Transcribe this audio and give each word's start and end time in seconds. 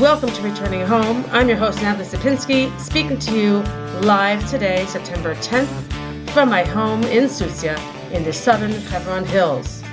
Welcome 0.00 0.30
to 0.30 0.42
Returning 0.42 0.84
Home. 0.84 1.24
I'm 1.30 1.48
your 1.48 1.56
host, 1.56 1.80
Natalie 1.80 2.04
Sapinski, 2.04 2.80
speaking 2.80 3.16
to 3.16 3.38
you 3.38 3.58
live 4.00 4.44
today, 4.50 4.84
September 4.86 5.36
10th, 5.36 6.30
from 6.30 6.48
my 6.48 6.64
home 6.64 7.04
in 7.04 7.26
Susya 7.26 7.78
in 8.10 8.24
the 8.24 8.32
southern 8.32 8.72
Hebron 8.72 9.24
Hills. 9.24 9.84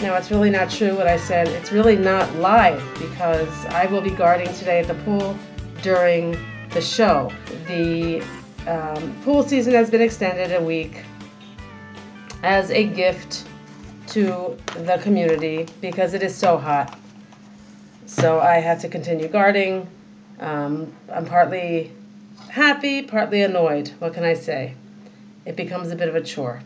Now, 0.00 0.16
it's 0.16 0.30
really 0.30 0.48
not 0.48 0.70
true 0.70 0.96
what 0.96 1.06
I 1.06 1.18
said. 1.18 1.46
It's 1.48 1.70
really 1.70 1.94
not 1.94 2.34
live 2.36 2.82
because 2.98 3.66
I 3.66 3.84
will 3.84 4.00
be 4.00 4.12
guarding 4.12 4.50
today 4.54 4.80
at 4.80 4.86
the 4.86 4.94
pool 5.04 5.36
during 5.82 6.34
the 6.70 6.80
show. 6.80 7.30
The 7.66 8.22
um, 8.66 9.14
pool 9.24 9.42
season 9.42 9.74
has 9.74 9.90
been 9.90 10.00
extended 10.00 10.58
a 10.58 10.64
week 10.64 11.04
as 12.42 12.70
a 12.70 12.86
gift 12.86 13.46
to 14.06 14.56
the 14.74 14.98
community 15.02 15.68
because 15.82 16.14
it 16.14 16.22
is 16.22 16.34
so 16.34 16.56
hot. 16.56 16.98
So 18.16 18.40
I 18.40 18.56
have 18.56 18.80
to 18.82 18.88
continue 18.88 19.28
guarding. 19.28 19.88
Um, 20.38 20.92
I'm 21.12 21.26
partly 21.26 21.92
happy, 22.50 23.02
partly 23.02 23.42
annoyed. 23.42 23.88
What 23.98 24.14
can 24.14 24.24
I 24.24 24.34
say? 24.34 24.74
It 25.44 25.56
becomes 25.56 25.90
a 25.90 25.96
bit 25.96 26.08
of 26.08 26.14
a 26.14 26.22
chore 26.22 26.62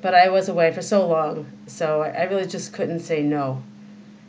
but 0.00 0.14
I 0.14 0.28
was 0.28 0.48
away 0.48 0.72
for 0.72 0.82
so 0.82 1.06
long, 1.06 1.46
so 1.66 2.02
I 2.02 2.24
really 2.24 2.46
just 2.46 2.72
couldn't 2.72 3.00
say 3.00 3.22
no. 3.22 3.62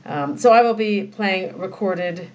Um, 0.05 0.37
so 0.37 0.51
I 0.51 0.61
will 0.61 0.73
be 0.73 1.03
playing 1.03 1.57
recorded 1.57 2.29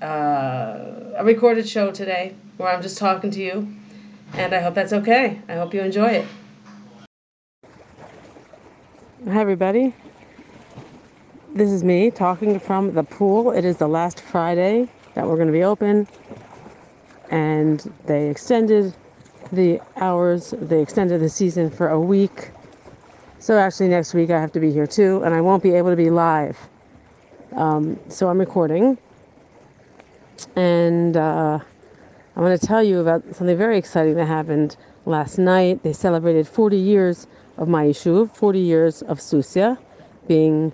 uh, 0.00 1.12
a 1.16 1.24
recorded 1.24 1.68
show 1.68 1.90
today 1.90 2.34
where 2.56 2.68
I'm 2.68 2.82
just 2.82 2.98
talking 2.98 3.30
to 3.32 3.40
you, 3.42 3.68
and 4.34 4.54
I 4.54 4.60
hope 4.60 4.74
that's 4.74 4.92
okay. 4.92 5.40
I 5.48 5.54
hope 5.54 5.74
you 5.74 5.80
enjoy 5.80 6.08
it. 6.08 6.26
Hi 9.26 9.40
everybody. 9.40 9.94
This 11.54 11.70
is 11.70 11.84
me 11.84 12.10
talking 12.10 12.58
from 12.58 12.94
the 12.94 13.04
pool. 13.04 13.52
It 13.52 13.64
is 13.64 13.76
the 13.76 13.86
last 13.86 14.20
Friday 14.20 14.88
that 15.14 15.24
we're 15.24 15.36
going 15.36 15.46
to 15.46 15.52
be 15.52 15.62
open, 15.62 16.08
and 17.30 17.78
they 18.06 18.28
extended 18.28 18.92
the 19.52 19.80
hours. 19.94 20.52
They 20.58 20.82
extended 20.82 21.20
the 21.20 21.28
season 21.28 21.70
for 21.70 21.90
a 21.90 22.00
week. 22.00 22.50
So 23.38 23.56
actually, 23.56 23.86
next 23.86 24.14
week 24.14 24.30
I 24.30 24.40
have 24.40 24.50
to 24.50 24.58
be 24.58 24.72
here 24.72 24.88
too, 24.88 25.22
and 25.22 25.32
I 25.32 25.40
won't 25.40 25.62
be 25.62 25.70
able 25.74 25.90
to 25.90 25.96
be 25.96 26.10
live. 26.10 26.58
Um, 27.52 28.00
so 28.08 28.28
I'm 28.28 28.40
recording, 28.40 28.98
and 30.56 31.16
uh, 31.16 31.60
I 32.34 32.40
want 32.40 32.60
to 32.60 32.66
tell 32.66 32.82
you 32.82 32.98
about 32.98 33.22
something 33.32 33.56
very 33.56 33.78
exciting 33.78 34.16
that 34.16 34.26
happened 34.26 34.76
last 35.06 35.38
night. 35.38 35.84
They 35.84 35.92
celebrated 35.92 36.48
40 36.48 36.76
years 36.76 37.28
of 37.58 37.68
my 37.68 37.86
yishuv, 37.86 38.34
40 38.34 38.58
years 38.58 39.02
of 39.02 39.20
Susya 39.20 39.78
being 40.26 40.72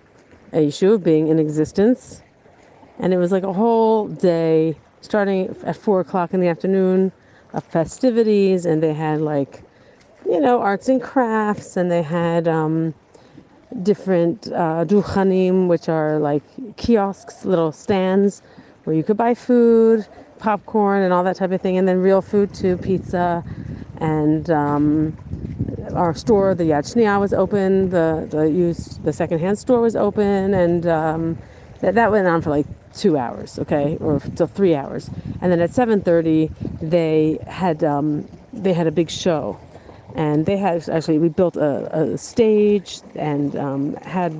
a 0.53 0.67
yishuv, 0.67 1.03
being 1.03 1.29
in 1.29 1.39
existence, 1.39 2.23
and 2.99 3.13
it 3.13 3.19
was 3.19 3.33
like 3.33 3.45
a 3.45 3.53
whole 3.53 4.09
day, 4.09 4.77
starting 5.01 5.55
at 5.65 5.77
four 5.77 6.01
o'clock 6.01 6.35
in 6.35 6.41
the 6.41 6.49
afternoon, 6.49 7.13
of 7.53 7.65
festivities, 7.65 8.67
and 8.67 8.83
they 8.83 8.95
had 8.95 9.21
like 9.21 9.63
you 10.27 10.41
know, 10.41 10.61
arts 10.61 10.89
and 10.89 11.03
crafts, 11.03 11.77
and 11.77 11.91
they 11.91 12.03
had 12.03 12.47
um, 12.47 12.95
different 13.83 14.47
uh, 14.53 14.85
duchanim, 14.85 15.67
which 15.67 15.89
are 15.89 16.19
like 16.19 16.43
kiosks, 16.77 17.45
little 17.45 17.73
stands 17.73 18.43
where 18.85 18.95
you 18.97 19.03
could 19.03 19.17
buy 19.17 19.35
food, 19.35 20.07
popcorn, 20.39 21.03
and 21.03 21.13
all 21.13 21.25
that 21.25 21.37
type 21.37 21.51
of 21.51 21.61
thing, 21.61 21.77
and 21.77 21.87
then 21.89 21.99
real 21.99 22.23
food 22.23 22.53
too, 22.53 22.77
pizza, 22.79 23.45
and 23.99 24.51
um, 24.51 25.15
our 25.95 26.15
store, 26.15 26.55
the 26.55 26.65
Yad 26.65 26.85
Shnia, 26.85 27.21
was 27.21 27.33
open. 27.33 27.91
The 27.91 28.27
the 28.31 28.51
used 28.51 29.03
the 29.05 29.13
secondhand 29.13 29.59
store 29.59 29.81
was 29.81 29.97
open, 29.97 30.55
and 30.55 30.87
um, 30.87 31.37
that 31.81 31.95
that 31.95 32.11
went 32.11 32.27
on 32.27 32.43
for 32.43 32.51
like 32.51 32.67
two 32.95 33.17
hours, 33.17 33.59
okay, 33.59 33.97
or 34.01 34.21
till 34.37 34.47
three 34.47 34.75
hours, 34.75 35.11
and 35.41 35.53
then 35.53 35.61
at 35.61 35.71
7:30 35.71 36.51
they 36.83 37.39
had 37.47 37.85
um, 37.85 38.29
they 38.53 38.73
had 38.73 38.87
a 38.87 38.93
big 38.93 39.11
show. 39.11 39.59
And 40.17 40.45
they 40.45 40.57
had 40.57 40.89
actually 40.89 41.19
we 41.19 41.29
built 41.29 41.57
a, 41.57 41.89
a 41.97 42.19
stage 42.19 43.01
and 43.15 43.55
um, 43.57 43.95
had 44.03 44.33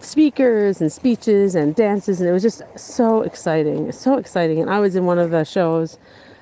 speakers 0.00 0.80
and 0.80 0.92
speeches 0.92 1.54
and 1.54 1.74
dances 1.74 2.20
and 2.20 2.28
it 2.28 2.32
was 2.32 2.42
just 2.42 2.62
so 2.76 3.22
exciting 3.22 3.90
so 3.92 4.16
exciting. 4.16 4.60
And 4.60 4.70
i 4.70 4.78
was 4.80 4.96
in 4.96 5.04
one 5.06 5.18
of 5.18 5.30
the 5.30 5.44
shows. 5.44 5.98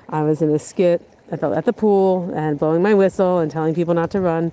I 0.09 0.21
was 0.23 0.41
in 0.41 0.49
a 0.51 0.59
skit 0.59 1.01
at 1.31 1.41
the, 1.41 1.49
at 1.51 1.65
the 1.65 1.73
pool 1.73 2.31
and 2.35 2.59
blowing 2.59 2.81
my 2.81 2.93
whistle 2.93 3.39
and 3.39 3.51
telling 3.51 3.75
people 3.75 3.93
not 3.93 4.11
to 4.11 4.21
run 4.21 4.51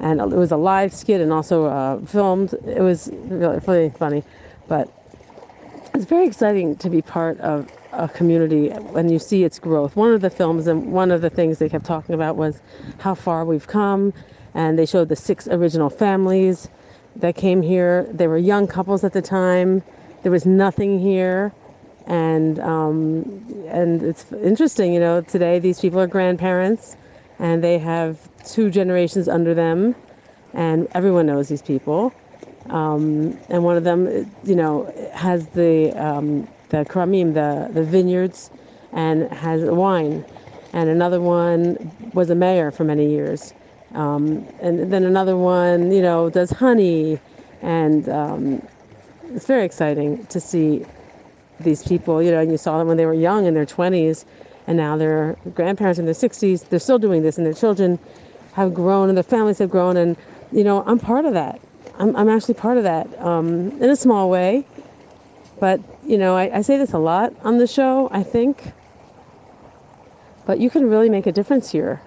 and 0.00 0.20
it 0.20 0.28
was 0.28 0.50
a 0.50 0.56
live 0.56 0.92
skit 0.92 1.20
and 1.20 1.32
also 1.32 1.66
uh, 1.66 2.00
filmed 2.06 2.54
it 2.66 2.82
was 2.82 3.10
really, 3.28 3.58
really 3.66 3.90
funny 3.90 4.22
but 4.68 4.88
it's 5.94 6.04
very 6.04 6.26
exciting 6.26 6.76
to 6.76 6.88
be 6.88 7.02
part 7.02 7.38
of 7.40 7.68
a 7.92 8.08
community 8.08 8.70
when 8.70 9.10
you 9.10 9.18
see 9.18 9.44
its 9.44 9.58
growth. 9.58 9.94
One 9.96 10.12
of 10.12 10.20
the 10.20 10.30
films 10.30 10.66
and 10.66 10.92
one 10.92 11.10
of 11.10 11.20
the 11.20 11.30
things 11.30 11.58
they 11.58 11.68
kept 11.68 11.84
talking 11.84 12.14
about 12.14 12.36
was 12.36 12.60
how 12.98 13.14
far 13.14 13.44
we've 13.44 13.66
come, 13.66 14.14
and 14.54 14.78
they 14.78 14.86
showed 14.86 15.08
the 15.08 15.16
six 15.16 15.46
original 15.48 15.90
families 15.90 16.68
that 17.16 17.36
came 17.36 17.60
here. 17.60 18.08
They 18.10 18.26
were 18.26 18.38
young 18.38 18.66
couples 18.66 19.04
at 19.04 19.12
the 19.12 19.22
time. 19.22 19.82
There 20.22 20.32
was 20.32 20.46
nothing 20.46 20.98
here, 20.98 21.52
and 22.06 22.58
um, 22.60 23.22
and 23.68 24.02
it's 24.02 24.32
interesting, 24.32 24.92
you 24.92 25.00
know. 25.00 25.20
Today, 25.22 25.58
these 25.58 25.80
people 25.80 26.00
are 26.00 26.06
grandparents, 26.06 26.96
and 27.38 27.62
they 27.62 27.78
have 27.78 28.18
two 28.44 28.70
generations 28.70 29.28
under 29.28 29.54
them, 29.54 29.94
and 30.54 30.88
everyone 30.94 31.26
knows 31.26 31.48
these 31.48 31.62
people. 31.62 32.12
Um, 32.70 33.38
and 33.48 33.64
one 33.64 33.76
of 33.76 33.84
them, 33.84 34.06
you 34.44 34.54
know, 34.54 34.92
has 35.14 35.48
the 35.48 35.92
um, 35.92 36.48
the 36.70 36.84
kramim, 36.84 37.34
the, 37.34 37.72
the 37.72 37.84
vineyards, 37.84 38.50
and 38.92 39.30
has 39.32 39.62
wine. 39.62 40.24
And 40.72 40.88
another 40.88 41.20
one 41.20 41.76
was 42.14 42.30
a 42.30 42.34
mayor 42.34 42.70
for 42.70 42.84
many 42.84 43.10
years. 43.10 43.52
Um, 43.94 44.46
and 44.62 44.90
then 44.90 45.04
another 45.04 45.36
one, 45.36 45.92
you 45.92 46.00
know, 46.00 46.30
does 46.30 46.50
honey. 46.50 47.18
And 47.60 48.08
um, 48.08 48.66
it's 49.34 49.46
very 49.46 49.64
exciting 49.64 50.24
to 50.26 50.40
see 50.40 50.84
these 51.64 51.82
people, 51.86 52.22
you 52.22 52.30
know, 52.30 52.40
and 52.40 52.50
you 52.50 52.58
saw 52.58 52.78
them 52.78 52.88
when 52.88 52.96
they 52.96 53.06
were 53.06 53.14
young 53.14 53.46
in 53.46 53.54
their 53.54 53.66
20s, 53.66 54.24
and 54.66 54.76
now 54.76 54.96
they're 54.96 55.36
grandparents 55.54 55.98
in 55.98 56.04
their 56.04 56.14
60s. 56.14 56.68
They're 56.68 56.78
still 56.78 56.98
doing 56.98 57.22
this, 57.22 57.36
and 57.36 57.46
their 57.46 57.54
children 57.54 57.98
have 58.54 58.74
grown, 58.74 59.08
and 59.08 59.16
their 59.16 59.24
families 59.24 59.58
have 59.58 59.70
grown. 59.70 59.96
And, 59.96 60.16
you 60.52 60.64
know, 60.64 60.82
I'm 60.86 60.98
part 60.98 61.24
of 61.24 61.34
that. 61.34 61.60
I'm, 61.98 62.14
I'm 62.16 62.28
actually 62.28 62.54
part 62.54 62.78
of 62.78 62.84
that 62.84 63.06
um, 63.20 63.70
in 63.82 63.90
a 63.90 63.96
small 63.96 64.30
way. 64.30 64.66
But, 65.60 65.80
you 66.04 66.18
know, 66.18 66.36
I, 66.36 66.58
I 66.58 66.62
say 66.62 66.76
this 66.76 66.92
a 66.92 66.98
lot 66.98 67.32
on 67.42 67.58
the 67.58 67.66
show, 67.66 68.08
I 68.10 68.22
think. 68.22 68.72
But 70.46 70.58
you 70.58 70.70
can 70.70 70.88
really 70.88 71.08
make 71.08 71.26
a 71.26 71.32
difference 71.32 71.70
here. 71.70 72.00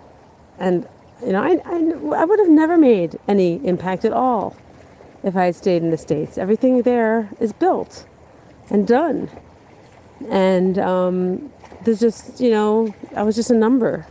And, 0.60 0.88
you 1.26 1.32
know, 1.32 1.42
I, 1.42 1.62
I, 1.66 2.22
I 2.22 2.26
would 2.26 2.40
have 2.40 2.50
never 2.50 2.78
made 2.78 3.18
any 3.28 3.66
impact 3.66 4.06
at 4.06 4.12
all 4.12 4.56
if 5.24 5.36
I 5.36 5.46
had 5.46 5.56
stayed 5.56 5.82
in 5.82 5.90
the 5.90 5.98
States. 5.98 6.38
Everything 6.38 6.82
there 6.82 7.30
is 7.40 7.54
built 7.54 8.06
and 8.70 8.88
done. 8.88 9.30
And 10.30 10.78
um, 10.80 11.52
there's 11.81 12.00
just, 12.00 12.40
you 12.40 12.52
know, 12.52 12.94
I 13.16 13.24
was 13.24 13.36
just 13.36 13.52
a 13.52 13.56
number. 13.56 14.06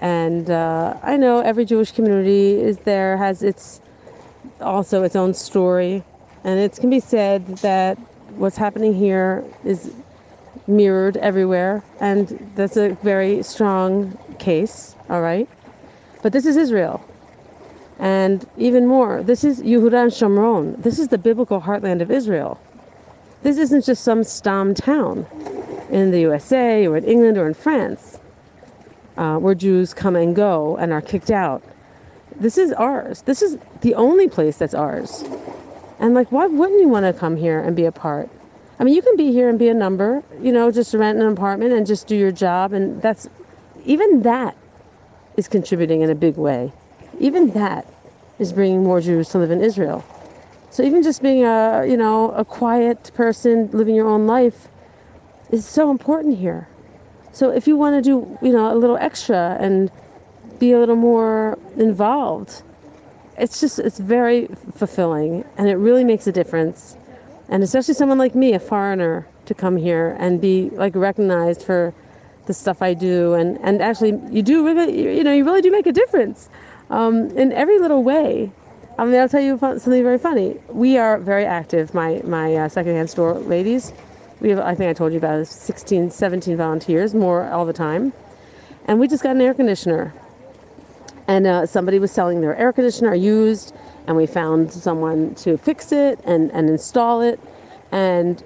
And 0.00 0.50
uh, 0.50 0.98
I 1.02 1.16
know 1.16 1.40
every 1.40 1.64
Jewish 1.64 1.92
community 1.92 2.60
is 2.60 2.78
there, 2.78 3.16
has 3.16 3.42
its 3.42 3.80
also 4.60 5.02
its 5.02 5.16
own 5.16 5.34
story. 5.34 6.04
And 6.44 6.60
it 6.60 6.76
can 6.76 6.90
be 6.90 7.00
said 7.00 7.46
that 7.62 7.98
what's 8.28 8.56
happening 8.56 8.94
here 8.94 9.44
is 9.64 9.92
mirrored 10.68 11.16
everywhere, 11.18 11.82
and 12.00 12.52
that's 12.54 12.76
a 12.76 12.90
very 13.02 13.42
strong 13.42 14.16
case, 14.38 14.96
all 15.08 15.20
right? 15.22 15.48
But 16.22 16.32
this 16.32 16.46
is 16.46 16.56
Israel. 16.56 17.04
And 17.98 18.46
even 18.56 18.86
more, 18.86 19.22
this 19.22 19.44
is 19.44 19.60
Yehuda 19.62 20.04
and 20.04 20.12
Shomron. 20.12 20.82
This 20.82 20.98
is 20.98 21.08
the 21.08 21.18
biblical 21.18 21.60
heartland 21.60 22.00
of 22.02 22.10
Israel. 22.10 22.60
This 23.42 23.58
isn't 23.58 23.84
just 23.84 24.02
some 24.02 24.24
Stam 24.24 24.74
town 24.74 25.26
in 25.90 26.10
the 26.10 26.20
USA 26.20 26.86
or 26.86 26.96
in 26.96 27.04
England 27.04 27.38
or 27.38 27.46
in 27.46 27.54
France 27.54 28.18
uh, 29.18 29.36
where 29.38 29.54
Jews 29.54 29.92
come 29.92 30.16
and 30.16 30.34
go 30.34 30.76
and 30.76 30.92
are 30.92 31.00
kicked 31.00 31.30
out. 31.30 31.62
This 32.36 32.56
is 32.56 32.72
ours. 32.72 33.22
This 33.22 33.42
is 33.42 33.58
the 33.80 33.94
only 33.94 34.28
place 34.28 34.56
that's 34.56 34.74
ours. 34.74 35.24
And 35.98 36.14
like, 36.14 36.30
why 36.30 36.46
wouldn't 36.46 36.80
you 36.80 36.88
want 36.88 37.04
to 37.04 37.12
come 37.12 37.36
here 37.36 37.60
and 37.60 37.74
be 37.74 37.84
a 37.84 37.92
part? 37.92 38.30
I 38.78 38.84
mean, 38.84 38.94
you 38.94 39.02
can 39.02 39.16
be 39.16 39.32
here 39.32 39.48
and 39.48 39.58
be 39.58 39.68
a 39.68 39.74
number, 39.74 40.22
you 40.40 40.52
know, 40.52 40.70
just 40.70 40.94
rent 40.94 41.18
an 41.18 41.26
apartment 41.26 41.72
and 41.72 41.84
just 41.84 42.06
do 42.06 42.16
your 42.16 42.30
job. 42.30 42.72
And 42.72 43.02
that's, 43.02 43.28
even 43.84 44.22
that 44.22 44.56
is 45.36 45.48
contributing 45.48 46.02
in 46.02 46.10
a 46.10 46.14
big 46.14 46.36
way. 46.36 46.72
Even 47.18 47.50
that 47.50 47.86
is 48.38 48.52
bringing 48.52 48.84
more 48.84 49.00
Jews 49.00 49.28
to 49.30 49.38
live 49.38 49.50
in 49.50 49.60
Israel. 49.60 50.04
So 50.70 50.82
even 50.82 51.02
just 51.02 51.22
being 51.22 51.44
a, 51.44 51.84
you 51.86 51.96
know, 51.96 52.30
a 52.32 52.44
quiet 52.44 53.10
person 53.14 53.70
living 53.72 53.94
your 53.94 54.06
own 54.06 54.26
life 54.26 54.68
is 55.50 55.66
so 55.66 55.90
important 55.90 56.38
here. 56.38 56.68
So 57.32 57.50
if 57.50 57.66
you 57.66 57.76
want 57.76 57.96
to 57.96 58.02
do, 58.02 58.38
you 58.42 58.52
know, 58.52 58.72
a 58.72 58.76
little 58.76 58.96
extra 58.98 59.56
and 59.60 59.90
be 60.58 60.72
a 60.72 60.78
little 60.78 60.96
more 60.96 61.58
involved, 61.76 62.62
it's 63.38 63.60
just 63.60 63.78
it's 63.78 63.98
very 63.98 64.48
fulfilling 64.74 65.44
and 65.56 65.68
it 65.68 65.76
really 65.76 66.04
makes 66.04 66.26
a 66.26 66.32
difference 66.32 66.96
and 67.48 67.62
especially 67.62 67.94
someone 67.94 68.18
like 68.18 68.34
me, 68.34 68.52
a 68.52 68.60
foreigner, 68.60 69.26
to 69.46 69.54
come 69.54 69.76
here 69.76 70.16
and 70.20 70.40
be 70.40 70.68
like 70.72 70.94
recognized 70.94 71.62
for 71.62 71.94
the 72.46 72.52
stuff 72.52 72.82
I 72.82 72.94
do, 72.94 73.34
and 73.34 73.58
and 73.62 73.80
actually 73.80 74.20
you 74.30 74.42
do 74.42 74.64
really, 74.64 75.16
you 75.16 75.24
know, 75.24 75.32
you 75.32 75.44
really 75.44 75.62
do 75.62 75.70
make 75.70 75.86
a 75.86 75.92
difference 75.92 76.50
um, 76.90 77.30
in 77.30 77.52
every 77.52 77.78
little 77.78 78.02
way. 78.04 78.52
I 78.98 79.04
mean, 79.04 79.14
I'll 79.14 79.28
tell 79.28 79.40
you 79.40 79.56
something 79.60 80.02
very 80.02 80.18
funny. 80.18 80.56
We 80.68 80.98
are 80.98 81.18
very 81.18 81.44
active, 81.44 81.94
my 81.94 82.20
my 82.24 82.56
uh, 82.56 82.68
secondhand 82.68 83.08
store 83.08 83.34
ladies. 83.34 83.92
We 84.40 84.50
have, 84.50 84.58
I 84.58 84.74
think 84.74 84.90
I 84.90 84.92
told 84.92 85.12
you 85.12 85.18
about 85.18 85.46
16, 85.46 86.10
17 86.10 86.56
volunteers, 86.56 87.14
more 87.14 87.48
all 87.48 87.64
the 87.64 87.72
time, 87.72 88.12
and 88.86 88.98
we 88.98 89.06
just 89.06 89.22
got 89.22 89.36
an 89.36 89.40
air 89.40 89.54
conditioner. 89.54 90.12
And 91.28 91.46
uh, 91.46 91.66
somebody 91.66 92.00
was 92.00 92.10
selling 92.10 92.40
their 92.40 92.56
air 92.56 92.72
conditioner 92.72 93.14
used, 93.14 93.72
and 94.08 94.16
we 94.16 94.26
found 94.26 94.72
someone 94.72 95.32
to 95.36 95.56
fix 95.56 95.92
it 95.92 96.18
and, 96.24 96.50
and 96.50 96.68
install 96.68 97.20
it. 97.20 97.38
And 97.92 98.40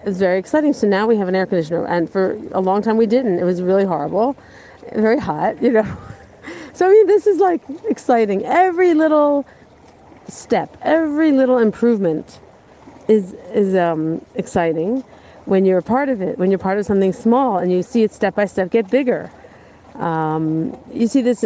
it 0.00 0.06
was 0.06 0.18
very 0.18 0.38
exciting. 0.38 0.72
So 0.72 0.86
now 0.86 1.06
we 1.06 1.18
have 1.18 1.28
an 1.28 1.34
air 1.34 1.46
conditioner. 1.46 1.84
And 1.86 2.08
for 2.08 2.40
a 2.52 2.60
long 2.60 2.80
time 2.80 2.96
we 2.96 3.06
didn't. 3.06 3.38
It 3.38 3.44
was 3.44 3.60
really 3.60 3.84
horrible, 3.84 4.36
very 4.94 5.18
hot, 5.18 5.62
you 5.62 5.72
know. 5.72 5.96
So 6.72 6.86
I 6.86 6.90
mean, 6.90 7.06
this 7.06 7.26
is 7.26 7.38
like 7.38 7.62
exciting. 7.88 8.44
Every 8.44 8.92
little 8.92 9.46
step, 10.28 10.76
every 10.82 11.32
little 11.32 11.58
improvement 11.58 12.40
is 13.08 13.34
is 13.54 13.74
um, 13.74 14.24
exciting 14.34 15.04
when 15.44 15.64
you're 15.64 15.78
a 15.78 15.82
part 15.82 16.08
of 16.08 16.20
it. 16.20 16.38
When 16.38 16.50
you're 16.50 16.58
part 16.58 16.78
of 16.78 16.86
something 16.86 17.12
small 17.12 17.58
and 17.58 17.70
you 17.72 17.82
see 17.82 18.02
it 18.02 18.12
step 18.12 18.34
by 18.34 18.46
step 18.46 18.70
get 18.70 18.90
bigger. 18.90 19.30
Um, 19.94 20.76
you 20.92 21.06
see 21.06 21.22
this 21.22 21.44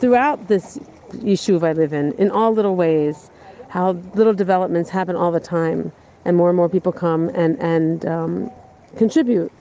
throughout 0.00 0.48
this 0.48 0.78
yishuv 1.12 1.66
I 1.66 1.72
live 1.72 1.92
in, 1.92 2.12
in 2.14 2.30
all 2.30 2.52
little 2.52 2.74
ways, 2.74 3.30
how 3.68 3.92
little 4.14 4.34
developments 4.34 4.90
happen 4.90 5.14
all 5.16 5.30
the 5.30 5.40
time, 5.40 5.92
and 6.24 6.36
more 6.36 6.48
and 6.48 6.56
more 6.56 6.68
people 6.68 6.92
come 6.92 7.28
and 7.30 7.58
and 7.60 8.06
um, 8.06 8.50
contribute. 8.96 9.52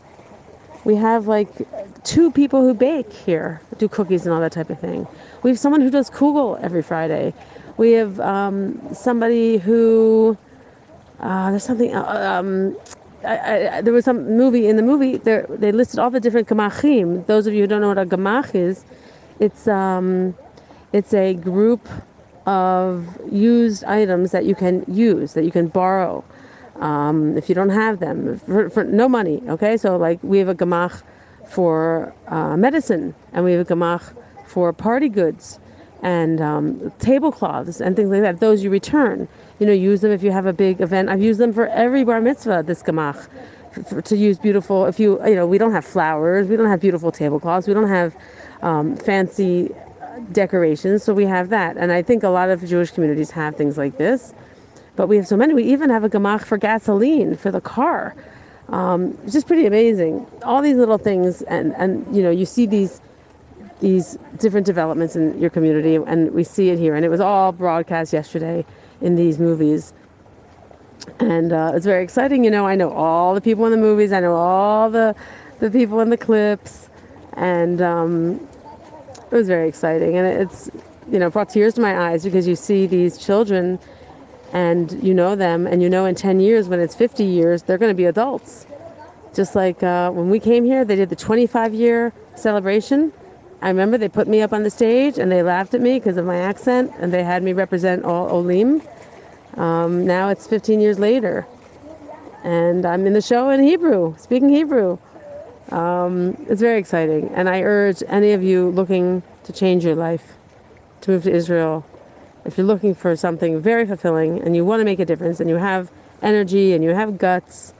We 0.85 0.95
have 0.95 1.27
like 1.27 1.49
two 2.03 2.31
people 2.31 2.61
who 2.61 2.73
bake 2.73 3.11
here, 3.13 3.61
do 3.77 3.87
cookies 3.87 4.25
and 4.25 4.33
all 4.33 4.41
that 4.41 4.51
type 4.51 4.69
of 4.69 4.79
thing. 4.79 5.07
We 5.41 5.49
have 5.49 5.59
someone 5.59 5.81
who 5.81 5.89
does 5.89 6.09
kugel 6.09 6.61
every 6.61 6.81
Friday. 6.81 7.33
We 7.77 7.91
have 7.93 8.19
um, 8.19 8.79
somebody 8.93 9.57
who 9.57 10.37
uh, 11.19 11.51
there's 11.51 11.63
something. 11.63 11.95
Uh, 11.95 12.03
um, 12.03 12.77
I, 13.23 13.77
I, 13.77 13.81
there 13.81 13.93
was 13.93 14.03
some 14.05 14.37
movie 14.37 14.67
in 14.67 14.75
the 14.75 14.83
movie. 14.83 15.17
They 15.17 15.71
listed 15.71 15.99
all 15.99 16.09
the 16.09 16.19
different 16.19 16.47
gamachim. 16.47 17.25
Those 17.25 17.47
of 17.47 17.53
you 17.53 17.61
who 17.61 17.67
don't 17.67 17.81
know 17.81 17.87
what 17.87 17.97
a 17.97 18.05
gamach 18.05 18.53
is, 18.53 18.83
it's 19.39 19.67
um, 19.67 20.35
it's 20.91 21.13
a 21.13 21.33
group 21.33 21.87
of 22.45 23.07
used 23.31 23.85
items 23.85 24.31
that 24.31 24.45
you 24.45 24.53
can 24.53 24.83
use, 24.87 25.33
that 25.33 25.45
you 25.45 25.51
can 25.51 25.67
borrow 25.67 26.23
um, 26.81 27.37
if 27.37 27.47
you 27.47 27.55
don't 27.55 27.69
have 27.69 27.99
them 27.99 28.37
for, 28.39 28.69
for, 28.69 28.83
no 28.83 29.07
money. 29.07 29.41
Okay, 29.47 29.77
so 29.77 29.95
like 29.95 30.19
we 30.23 30.37
have 30.39 30.49
a 30.49 30.55
gamach 30.55 31.03
for 31.47 32.13
uh, 32.27 32.57
medicine, 32.57 33.15
and 33.31 33.45
we 33.45 33.53
have 33.53 33.61
a 33.61 33.73
gamach 33.73 34.13
for 34.45 34.73
party 34.73 35.07
goods 35.07 35.59
and 36.03 36.41
um, 36.41 36.91
tablecloths 36.99 37.81
and 37.81 37.95
things 37.95 38.09
like 38.09 38.21
that. 38.21 38.39
Those 38.39 38.63
you 38.63 38.69
return. 38.69 39.27
You 39.59 39.65
know, 39.65 39.73
use 39.73 40.01
them 40.01 40.11
if 40.11 40.21
you 40.21 40.31
have 40.31 40.45
a 40.45 40.53
big 40.53 40.81
event. 40.81 41.09
I've 41.09 41.21
used 41.21 41.39
them 41.39 41.53
for 41.53 41.67
every 41.69 42.03
bar 42.03 42.21
mitzvah. 42.21 42.63
This 42.65 42.83
gamach. 42.83 43.27
To 44.03 44.15
use 44.15 44.37
beautiful, 44.37 44.85
if 44.85 44.99
you 44.99 45.19
you 45.25 45.33
know, 45.33 45.47
we 45.47 45.57
don't 45.57 45.71
have 45.71 45.83
flowers, 45.83 46.47
we 46.47 46.55
don't 46.55 46.69
have 46.69 46.79
beautiful 46.79 47.11
tablecloths, 47.11 47.67
we 47.67 47.73
don't 47.73 47.87
have 47.87 48.15
um, 48.61 48.95
fancy 48.95 49.73
decorations, 50.31 51.03
so 51.03 51.11
we 51.11 51.25
have 51.25 51.49
that. 51.49 51.75
And 51.77 51.91
I 51.91 52.03
think 52.03 52.21
a 52.21 52.29
lot 52.29 52.51
of 52.51 52.63
Jewish 52.63 52.91
communities 52.91 53.31
have 53.31 53.55
things 53.55 53.75
like 53.75 53.97
this, 53.97 54.31
but 54.95 55.07
we 55.07 55.15
have 55.17 55.27
so 55.27 55.35
many. 55.35 55.55
We 55.55 55.63
even 55.63 55.89
have 55.89 56.03
a 56.03 56.09
gamach 56.09 56.43
for 56.45 56.55
gasoline 56.59 57.35
for 57.35 57.49
the 57.49 57.61
car. 57.61 58.15
Um, 58.69 59.17
it's 59.23 59.33
just 59.33 59.47
pretty 59.47 59.65
amazing. 59.65 60.27
All 60.43 60.61
these 60.61 60.77
little 60.77 60.99
things, 60.99 61.41
and 61.43 61.73
and 61.75 62.05
you 62.15 62.21
know, 62.21 62.29
you 62.29 62.45
see 62.45 62.67
these 62.67 63.01
these 63.79 64.17
different 64.37 64.65
developments 64.65 65.15
in 65.15 65.39
your 65.39 65.49
community, 65.49 65.95
and 65.95 66.31
we 66.31 66.43
see 66.43 66.69
it 66.69 66.79
here. 66.79 66.95
And 66.95 67.05
it 67.05 67.09
was 67.09 67.19
all 67.19 67.51
broadcast 67.51 68.13
yesterday 68.13 68.65
in 69.01 69.15
these 69.15 69.39
movies. 69.39 69.93
And 71.19 71.51
uh, 71.51 71.73
it's 71.75 71.85
very 71.85 72.03
exciting. 72.03 72.43
You 72.43 72.51
know, 72.51 72.65
I 72.65 72.75
know 72.75 72.91
all 72.91 73.33
the 73.33 73.41
people 73.41 73.65
in 73.65 73.71
the 73.71 73.77
movies. 73.77 74.13
I 74.13 74.19
know 74.19 74.35
all 74.35 74.89
the 74.89 75.15
the 75.59 75.69
people 75.69 75.99
in 75.99 76.09
the 76.09 76.17
clips, 76.17 76.89
and 77.33 77.81
um, 77.81 78.47
it 79.31 79.35
was 79.35 79.47
very 79.47 79.67
exciting, 79.67 80.17
and 80.17 80.27
it's 80.27 80.69
you 81.11 81.19
know 81.19 81.29
brought 81.29 81.49
tears 81.49 81.73
to 81.75 81.81
my 81.81 82.09
eyes 82.09 82.23
because 82.23 82.47
you 82.47 82.55
see 82.55 82.87
these 82.87 83.17
children, 83.17 83.79
and 84.53 84.91
you 85.03 85.13
know 85.13 85.35
them, 85.35 85.67
and 85.67 85.81
you 85.81 85.89
know 85.89 86.05
in 86.05 86.15
10 86.15 86.39
years 86.39 86.69
when 86.69 86.79
it's 86.79 86.95
50 86.95 87.23
years 87.23 87.63
they're 87.63 87.77
going 87.77 87.91
to 87.91 87.95
be 87.95 88.05
adults. 88.05 88.65
Just 89.33 89.55
like 89.55 89.81
uh, 89.81 90.11
when 90.11 90.29
we 90.29 90.39
came 90.39 90.63
here, 90.63 90.85
they 90.85 90.95
did 90.95 91.09
the 91.09 91.15
25 91.15 91.73
year 91.73 92.13
celebration. 92.35 93.11
I 93.63 93.69
remember 93.69 93.97
they 93.97 94.09
put 94.09 94.27
me 94.27 94.41
up 94.41 94.51
on 94.51 94.63
the 94.63 94.69
stage 94.69 95.17
and 95.17 95.31
they 95.31 95.41
laughed 95.41 95.73
at 95.73 95.79
me 95.79 95.97
because 95.97 96.17
of 96.17 96.25
my 96.25 96.35
accent, 96.35 96.91
and 96.99 97.13
they 97.13 97.23
had 97.23 97.43
me 97.43 97.53
represent 97.53 98.03
all 98.03 98.29
Olim. 98.29 98.81
Um, 99.55 100.05
now 100.05 100.27
it's 100.27 100.45
15 100.45 100.81
years 100.81 100.99
later, 100.99 101.47
and 102.43 102.85
I'm 102.85 103.07
in 103.07 103.13
the 103.13 103.21
show 103.21 103.49
in 103.51 103.63
Hebrew, 103.63 104.17
speaking 104.17 104.49
Hebrew. 104.49 104.97
Um, 105.71 106.35
it's 106.49 106.59
very 106.59 106.77
exciting, 106.77 107.29
and 107.35 107.47
I 107.47 107.61
urge 107.61 108.03
any 108.09 108.33
of 108.33 108.43
you 108.43 108.69
looking 108.71 109.23
to 109.45 109.53
change 109.53 109.85
your 109.85 109.95
life 109.95 110.33
to 110.99 111.11
move 111.11 111.23
to 111.23 111.31
Israel. 111.31 111.85
If 112.43 112.57
you're 112.57 112.67
looking 112.67 112.93
for 112.93 113.15
something 113.15 113.61
very 113.61 113.85
fulfilling 113.85 114.41
and 114.41 114.57
you 114.57 114.65
want 114.65 114.81
to 114.81 114.85
make 114.85 114.99
a 114.99 115.05
difference, 115.05 115.39
and 115.39 115.49
you 115.49 115.55
have 115.55 115.89
energy 116.21 116.73
and 116.73 116.83
you 116.83 116.89
have 116.89 117.17
guts, 117.17 117.73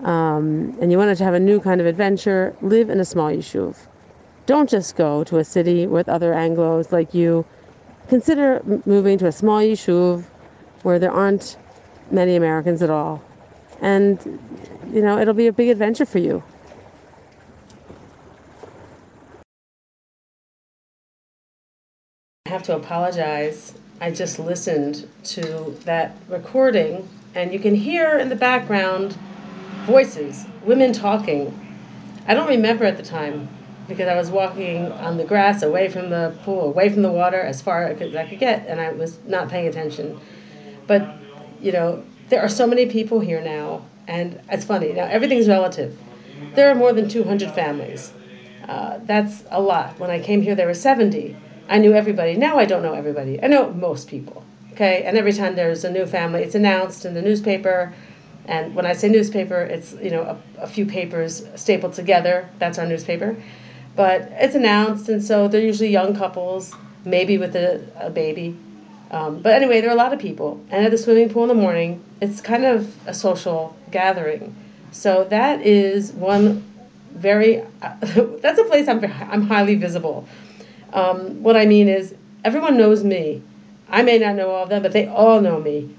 um, 0.00 0.76
and 0.80 0.90
you 0.90 0.98
want 0.98 1.16
to 1.16 1.24
have 1.24 1.34
a 1.34 1.40
new 1.40 1.60
kind 1.60 1.80
of 1.80 1.86
adventure, 1.86 2.56
live 2.62 2.90
in 2.90 2.98
a 2.98 3.04
small 3.04 3.30
yishuv. 3.30 3.76
Don't 4.50 4.68
just 4.68 4.96
go 4.96 5.22
to 5.22 5.38
a 5.38 5.44
city 5.44 5.86
with 5.86 6.08
other 6.08 6.32
Anglos 6.32 6.90
like 6.90 7.14
you. 7.14 7.46
Consider 8.08 8.60
moving 8.84 9.16
to 9.18 9.28
a 9.28 9.30
small 9.30 9.60
yishuv 9.60 10.24
where 10.82 10.98
there 10.98 11.12
aren't 11.12 11.56
many 12.10 12.34
Americans 12.34 12.82
at 12.82 12.90
all. 12.90 13.22
And, 13.80 14.18
you 14.92 15.02
know, 15.02 15.18
it'll 15.20 15.34
be 15.34 15.46
a 15.46 15.52
big 15.52 15.68
adventure 15.68 16.04
for 16.04 16.18
you. 16.18 16.42
I 22.46 22.48
have 22.48 22.64
to 22.64 22.74
apologize. 22.74 23.78
I 24.00 24.10
just 24.10 24.40
listened 24.40 25.06
to 25.26 25.76
that 25.84 26.16
recording, 26.28 27.08
and 27.36 27.52
you 27.52 27.60
can 27.60 27.76
hear 27.76 28.18
in 28.18 28.28
the 28.28 28.34
background 28.34 29.16
voices, 29.86 30.44
women 30.64 30.92
talking. 30.92 31.56
I 32.26 32.34
don't 32.34 32.48
remember 32.48 32.84
at 32.84 32.96
the 32.96 33.04
time 33.04 33.48
because 33.90 34.08
I 34.08 34.16
was 34.16 34.30
walking 34.30 34.90
on 34.92 35.18
the 35.18 35.24
grass 35.24 35.62
away 35.62 35.90
from 35.90 36.08
the 36.08 36.34
pool, 36.44 36.62
away 36.62 36.88
from 36.88 37.02
the 37.02 37.12
water 37.12 37.40
as 37.40 37.60
far 37.60 37.84
as 37.84 38.16
I 38.16 38.26
could 38.26 38.38
get, 38.38 38.66
and 38.66 38.80
I 38.80 38.92
was 38.92 39.18
not 39.26 39.50
paying 39.50 39.68
attention. 39.68 40.18
But, 40.86 41.06
you 41.60 41.72
know, 41.72 42.02
there 42.30 42.40
are 42.40 42.48
so 42.48 42.66
many 42.66 42.86
people 42.86 43.20
here 43.20 43.42
now, 43.42 43.84
and 44.08 44.40
it's 44.50 44.64
funny. 44.64 44.94
Now, 44.94 45.04
everything's 45.04 45.48
relative. 45.48 45.98
There 46.54 46.70
are 46.70 46.74
more 46.74 46.94
than 46.94 47.08
200 47.08 47.50
families. 47.50 48.12
Uh, 48.66 48.98
that's 49.04 49.44
a 49.50 49.60
lot. 49.60 49.98
When 49.98 50.10
I 50.10 50.20
came 50.20 50.40
here, 50.40 50.54
there 50.54 50.66
were 50.66 50.74
70 50.74 51.36
I 51.70 51.78
knew 51.78 51.94
everybody. 51.94 52.34
Now 52.34 52.58
I 52.58 52.64
don't 52.64 52.82
know 52.82 52.94
everybody. 52.94 53.40
I 53.42 53.46
know 53.46 53.72
most 53.72 54.08
people. 54.08 54.44
Okay, 54.72 55.04
and 55.04 55.16
every 55.16 55.32
time 55.32 55.54
there's 55.54 55.84
a 55.84 55.90
new 55.90 56.04
family, 56.04 56.42
it's 56.42 56.56
announced 56.56 57.04
in 57.04 57.14
the 57.14 57.22
newspaper. 57.22 57.94
And 58.46 58.74
when 58.74 58.86
I 58.86 58.92
say 58.92 59.08
newspaper, 59.08 59.60
it's 59.62 59.92
you 60.02 60.10
know 60.10 60.22
a, 60.22 60.62
a 60.62 60.66
few 60.66 60.84
papers 60.84 61.46
stapled 61.54 61.92
together. 61.92 62.48
That's 62.58 62.76
our 62.78 62.86
newspaper. 62.86 63.36
But 63.96 64.28
it's 64.32 64.54
announced, 64.54 65.08
and 65.08 65.22
so 65.22 65.48
they're 65.48 65.60
usually 65.60 65.90
young 65.90 66.14
couples, 66.14 66.74
maybe 67.04 67.38
with 67.38 67.56
a, 67.56 67.84
a 67.98 68.10
baby. 68.10 68.56
Um, 69.10 69.40
but 69.40 69.54
anyway, 69.54 69.80
there 69.80 69.90
are 69.90 69.94
a 69.94 69.96
lot 69.96 70.12
of 70.12 70.20
people. 70.20 70.64
And 70.70 70.84
at 70.84 70.90
the 70.90 70.98
swimming 70.98 71.28
pool 71.28 71.42
in 71.42 71.48
the 71.48 71.54
morning, 71.54 72.02
it's 72.20 72.40
kind 72.40 72.64
of 72.64 72.94
a 73.08 73.14
social 73.14 73.76
gathering. 73.90 74.54
So 74.92 75.24
that 75.24 75.62
is 75.62 76.12
one 76.12 76.64
very, 77.12 77.62
uh, 77.82 77.96
that's 78.40 78.58
a 78.58 78.64
place 78.64 78.88
I'm, 78.88 79.04
I'm 79.04 79.42
highly 79.42 79.74
visible. 79.74 80.26
Um, 80.92 81.42
what 81.42 81.56
I 81.56 81.66
mean 81.66 81.88
is, 81.88 82.14
everyone 82.44 82.76
knows 82.76 83.04
me. 83.04 83.42
I 83.88 84.02
may 84.02 84.18
not 84.18 84.36
know 84.36 84.50
all 84.50 84.62
of 84.62 84.68
them, 84.68 84.82
but 84.82 84.92
they 84.92 85.06
all 85.06 85.40
know 85.40 85.60
me, 85.60 85.94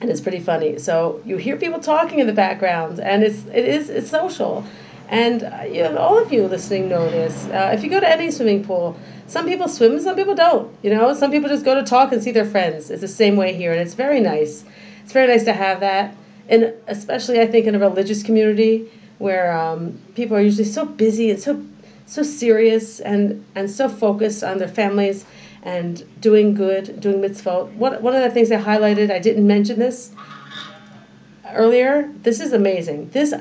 and 0.00 0.10
it's 0.10 0.20
pretty 0.20 0.40
funny. 0.40 0.78
So 0.78 1.20
you 1.24 1.36
hear 1.36 1.56
people 1.56 1.80
talking 1.80 2.18
in 2.18 2.26
the 2.26 2.32
background, 2.32 2.98
and 2.98 3.22
it's 3.22 3.44
it 3.46 3.64
is 3.64 3.90
it's 3.90 4.10
social, 4.10 4.64
and 5.08 5.42
uh, 5.42 5.64
you 5.66 5.82
know, 5.82 5.98
all 5.98 6.18
of 6.20 6.32
you 6.32 6.46
listening 6.46 6.88
know 6.88 7.08
this. 7.10 7.46
Uh, 7.46 7.70
if 7.74 7.82
you 7.82 7.90
go 7.90 8.00
to 8.00 8.08
any 8.08 8.30
swimming 8.30 8.64
pool, 8.64 8.96
some 9.26 9.46
people 9.46 9.68
swim, 9.68 10.00
some 10.00 10.16
people 10.16 10.34
don't. 10.34 10.74
You 10.82 10.90
know, 10.90 11.14
some 11.14 11.30
people 11.30 11.48
just 11.48 11.64
go 11.64 11.74
to 11.74 11.82
talk 11.82 12.12
and 12.12 12.22
see 12.22 12.30
their 12.30 12.44
friends. 12.44 12.90
It's 12.90 13.00
the 13.00 13.08
same 13.08 13.36
way 13.36 13.54
here, 13.54 13.72
and 13.72 13.80
it's 13.80 13.94
very 13.94 14.20
nice. 14.20 14.64
It's 15.02 15.12
very 15.12 15.26
nice 15.26 15.44
to 15.44 15.52
have 15.52 15.80
that, 15.80 16.16
and 16.48 16.72
especially 16.86 17.40
I 17.40 17.46
think 17.46 17.66
in 17.66 17.74
a 17.74 17.78
religious 17.78 18.22
community 18.22 18.90
where 19.18 19.52
um, 19.56 19.98
people 20.14 20.36
are 20.36 20.40
usually 20.40 20.64
so 20.64 20.84
busy 20.84 21.30
and 21.30 21.40
so 21.40 21.62
so 22.06 22.22
serious 22.22 23.00
and, 23.00 23.44
and 23.54 23.70
so 23.70 23.88
focused 23.88 24.44
on 24.44 24.58
their 24.58 24.68
families 24.68 25.24
and 25.62 26.04
doing 26.20 26.54
good, 26.54 27.00
doing 27.00 27.20
mitzvot. 27.20 27.72
One, 27.74 28.02
one 28.02 28.14
of 28.14 28.22
the 28.22 28.30
things 28.30 28.52
I 28.52 28.60
highlighted, 28.60 29.10
I 29.10 29.18
didn't 29.18 29.46
mention 29.46 29.78
this, 29.78 30.12
earlier. 31.52 32.12
This 32.22 32.40
is 32.40 32.52
amazing. 32.52 33.08
This, 33.10 33.32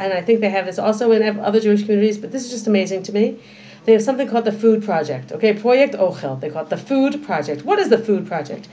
and 0.00 0.14
I 0.14 0.22
think 0.22 0.40
they 0.40 0.48
have 0.48 0.64
this 0.64 0.78
also 0.78 1.12
in 1.12 1.38
other 1.40 1.60
Jewish 1.60 1.82
communities, 1.82 2.16
but 2.16 2.32
this 2.32 2.42
is 2.42 2.50
just 2.50 2.66
amazing 2.66 3.02
to 3.04 3.12
me. 3.12 3.38
They 3.84 3.92
have 3.92 4.02
something 4.02 4.26
called 4.26 4.46
the 4.46 4.52
Food 4.52 4.82
Project. 4.82 5.30
Okay, 5.30 5.52
Project 5.52 5.94
Ochel. 5.94 6.40
They 6.40 6.48
call 6.48 6.62
it 6.62 6.70
the 6.70 6.78
Food 6.78 7.22
Project. 7.22 7.66
What 7.66 7.78
is 7.78 7.90
the 7.90 7.98
Food 7.98 8.26
Project? 8.26 8.68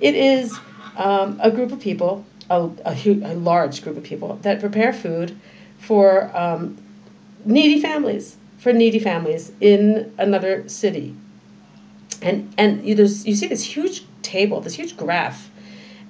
It 0.00 0.14
is 0.14 0.58
um, 0.96 1.38
a 1.42 1.50
group 1.50 1.70
of 1.70 1.80
people, 1.80 2.24
a, 2.48 2.70
a, 2.86 2.94
a, 3.06 3.34
large 3.34 3.82
group 3.82 3.98
of 3.98 4.04
people, 4.04 4.36
that 4.42 4.58
prepare 4.58 4.94
food 4.94 5.38
for 5.78 6.34
um, 6.34 6.78
needy 7.44 7.78
families, 7.80 8.36
for 8.56 8.72
needy 8.72 8.98
families 8.98 9.52
in 9.60 10.14
another 10.16 10.66
city. 10.66 11.14
And 12.22 12.54
and 12.56 12.82
you, 12.86 12.94
there's, 12.94 13.26
you 13.26 13.34
see 13.34 13.48
this 13.48 13.62
huge 13.62 14.02
table, 14.22 14.62
this 14.62 14.74
huge 14.74 14.96
graph 14.96 15.50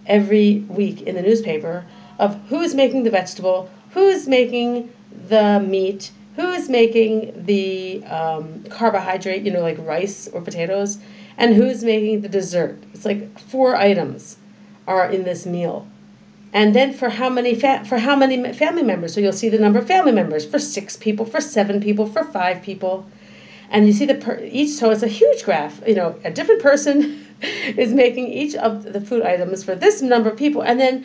every 0.06 0.60
week 0.68 1.02
in 1.02 1.16
the 1.16 1.22
newspaper 1.22 1.84
of 2.20 2.40
who 2.48 2.60
is 2.60 2.74
making 2.74 3.02
the 3.02 3.10
vegetable, 3.10 3.68
who 3.94 4.08
is 4.08 4.28
making 4.28 4.92
the 5.28 5.60
meat, 5.60 6.10
who 6.36 6.50
is 6.50 6.68
making 6.68 7.32
the 7.46 8.04
um, 8.04 8.64
carbohydrate, 8.64 9.42
you 9.42 9.52
know, 9.52 9.62
like 9.62 9.78
rice 9.78 10.28
or 10.28 10.40
potatoes, 10.40 10.98
and 11.38 11.54
who's 11.54 11.84
making 11.84 12.20
the 12.20 12.28
dessert. 12.28 12.76
It's 12.92 13.04
like 13.04 13.38
four 13.38 13.76
items 13.76 14.36
are 14.86 15.10
in 15.10 15.22
this 15.22 15.46
meal. 15.46 15.86
And 16.52 16.74
then 16.74 16.92
for 16.92 17.08
how 17.08 17.28
many 17.28 17.54
fa- 17.54 17.84
for 17.84 17.98
how 17.98 18.14
many 18.16 18.52
family 18.52 18.82
members? 18.82 19.14
So 19.14 19.20
you'll 19.20 19.32
see 19.32 19.48
the 19.48 19.58
number 19.58 19.78
of 19.78 19.86
family 19.86 20.12
members 20.12 20.44
for 20.44 20.58
six 20.58 20.96
people, 20.96 21.24
for 21.24 21.40
seven 21.40 21.80
people, 21.80 22.06
for 22.06 22.24
five 22.24 22.62
people, 22.62 23.06
and 23.70 23.86
you 23.86 23.92
see 23.92 24.06
the 24.06 24.14
per- 24.14 24.40
each. 24.44 24.70
So 24.70 24.90
it's 24.90 25.02
a 25.02 25.08
huge 25.08 25.44
graph. 25.44 25.82
You 25.86 25.94
know, 25.94 26.16
a 26.24 26.30
different 26.30 26.62
person 26.62 27.26
is 27.76 27.92
making 27.92 28.28
each 28.28 28.54
of 28.56 28.92
the 28.92 29.00
food 29.00 29.22
items 29.22 29.64
for 29.64 29.74
this 29.74 30.02
number 30.02 30.30
of 30.30 30.36
people, 30.36 30.62
and 30.62 30.80
then 30.80 31.04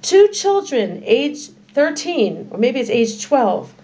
two 0.00 0.28
children, 0.28 1.02
age 1.04 1.50
thirteen 1.74 2.48
or 2.50 2.58
maybe 2.58 2.80
it's 2.80 2.90
age 2.90 3.22
twelve, 3.22 3.74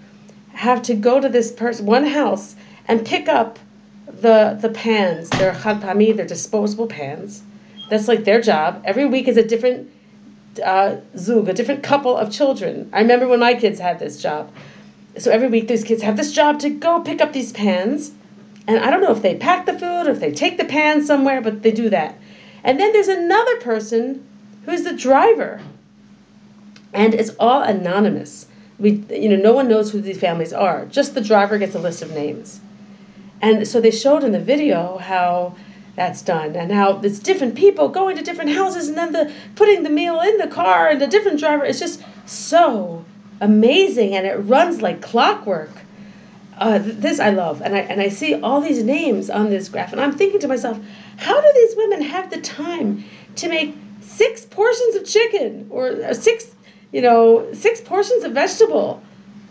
have 0.52 0.82
to 0.82 0.94
go 0.94 1.20
to 1.20 1.28
this 1.28 1.52
person 1.52 1.86
one 1.86 2.06
house 2.06 2.56
and 2.88 3.04
pick 3.04 3.28
up 3.28 3.58
the 4.06 4.58
the 4.60 4.70
pans. 4.70 5.28
They're 5.30 5.52
chadpami, 5.52 6.16
they're 6.16 6.26
disposable 6.26 6.86
pans. 6.86 7.42
That's 7.90 8.08
like 8.08 8.24
their 8.24 8.40
job. 8.40 8.82
Every 8.84 9.06
week 9.06 9.28
is 9.28 9.36
a 9.36 9.42
different 9.42 9.90
uh, 10.64 10.96
zug, 11.16 11.48
a 11.48 11.52
different 11.52 11.82
couple 11.82 12.16
of 12.16 12.32
children. 12.32 12.88
I 12.92 13.00
remember 13.00 13.26
when 13.28 13.40
my 13.40 13.54
kids 13.54 13.80
had 13.80 13.98
this 13.98 14.20
job. 14.20 14.52
So 15.18 15.30
every 15.30 15.48
week 15.48 15.66
these 15.68 15.84
kids 15.84 16.02
have 16.02 16.16
this 16.16 16.32
job 16.32 16.60
to 16.60 16.70
go 16.70 17.00
pick 17.00 17.20
up 17.20 17.32
these 17.32 17.52
pans. 17.52 18.12
And 18.68 18.78
I 18.78 18.90
don't 18.90 19.00
know 19.00 19.10
if 19.10 19.22
they 19.22 19.36
pack 19.36 19.66
the 19.66 19.72
food 19.72 20.06
or 20.06 20.10
if 20.10 20.20
they 20.20 20.32
take 20.32 20.56
the 20.56 20.64
pans 20.64 21.06
somewhere, 21.06 21.40
but 21.40 21.62
they 21.62 21.72
do 21.72 21.90
that. 21.90 22.16
And 22.62 22.78
then 22.78 22.92
there's 22.92 23.08
another 23.08 23.56
person 23.56 24.24
who's 24.66 24.84
the 24.84 24.92
driver. 24.92 25.60
And 26.92 27.14
it's 27.14 27.30
all 27.38 27.62
anonymous. 27.62 28.46
We, 28.78 29.04
you 29.10 29.28
know, 29.28 29.36
no 29.36 29.52
one 29.52 29.68
knows 29.68 29.92
who 29.92 30.00
these 30.00 30.18
families 30.18 30.52
are. 30.52 30.86
Just 30.86 31.14
the 31.14 31.20
driver 31.20 31.58
gets 31.58 31.74
a 31.74 31.78
list 31.78 32.02
of 32.02 32.12
names. 32.12 32.60
And 33.42 33.66
so 33.66 33.80
they 33.80 33.90
showed 33.90 34.24
in 34.24 34.32
the 34.32 34.40
video 34.40 34.98
how 34.98 35.54
that's 35.96 36.22
done 36.22 36.56
and 36.56 36.72
how 36.72 37.00
it's 37.00 37.18
different 37.18 37.54
people 37.54 37.88
going 37.88 38.16
to 38.16 38.22
different 38.22 38.50
houses 38.52 38.88
and 38.88 38.96
then 38.96 39.12
the 39.12 39.32
putting 39.56 39.82
the 39.82 39.90
meal 39.90 40.20
in 40.20 40.38
the 40.38 40.46
car 40.46 40.88
and 40.88 41.00
the 41.00 41.06
different 41.06 41.38
driver 41.38 41.64
it's 41.64 41.80
just 41.80 42.02
so 42.26 43.04
amazing 43.40 44.14
and 44.14 44.26
it 44.26 44.36
runs 44.36 44.80
like 44.80 45.02
clockwork 45.02 45.70
uh, 46.58 46.78
this 46.80 47.18
I 47.18 47.30
love 47.30 47.60
and 47.62 47.74
I 47.74 47.80
and 47.80 48.00
I 48.00 48.08
see 48.08 48.34
all 48.40 48.60
these 48.60 48.82
names 48.82 49.30
on 49.30 49.50
this 49.50 49.68
graph 49.68 49.92
and 49.92 50.00
I'm 50.00 50.12
thinking 50.12 50.40
to 50.40 50.48
myself 50.48 50.78
how 51.16 51.40
do 51.40 51.52
these 51.54 51.76
women 51.76 52.02
have 52.02 52.30
the 52.30 52.40
time 52.40 53.04
to 53.36 53.48
make 53.48 53.74
six 54.00 54.44
portions 54.44 54.94
of 54.94 55.04
chicken 55.04 55.66
or 55.70 56.14
six 56.14 56.54
you 56.92 57.00
know 57.00 57.52
six 57.52 57.80
portions 57.80 58.24
of 58.24 58.32
vegetable 58.32 59.02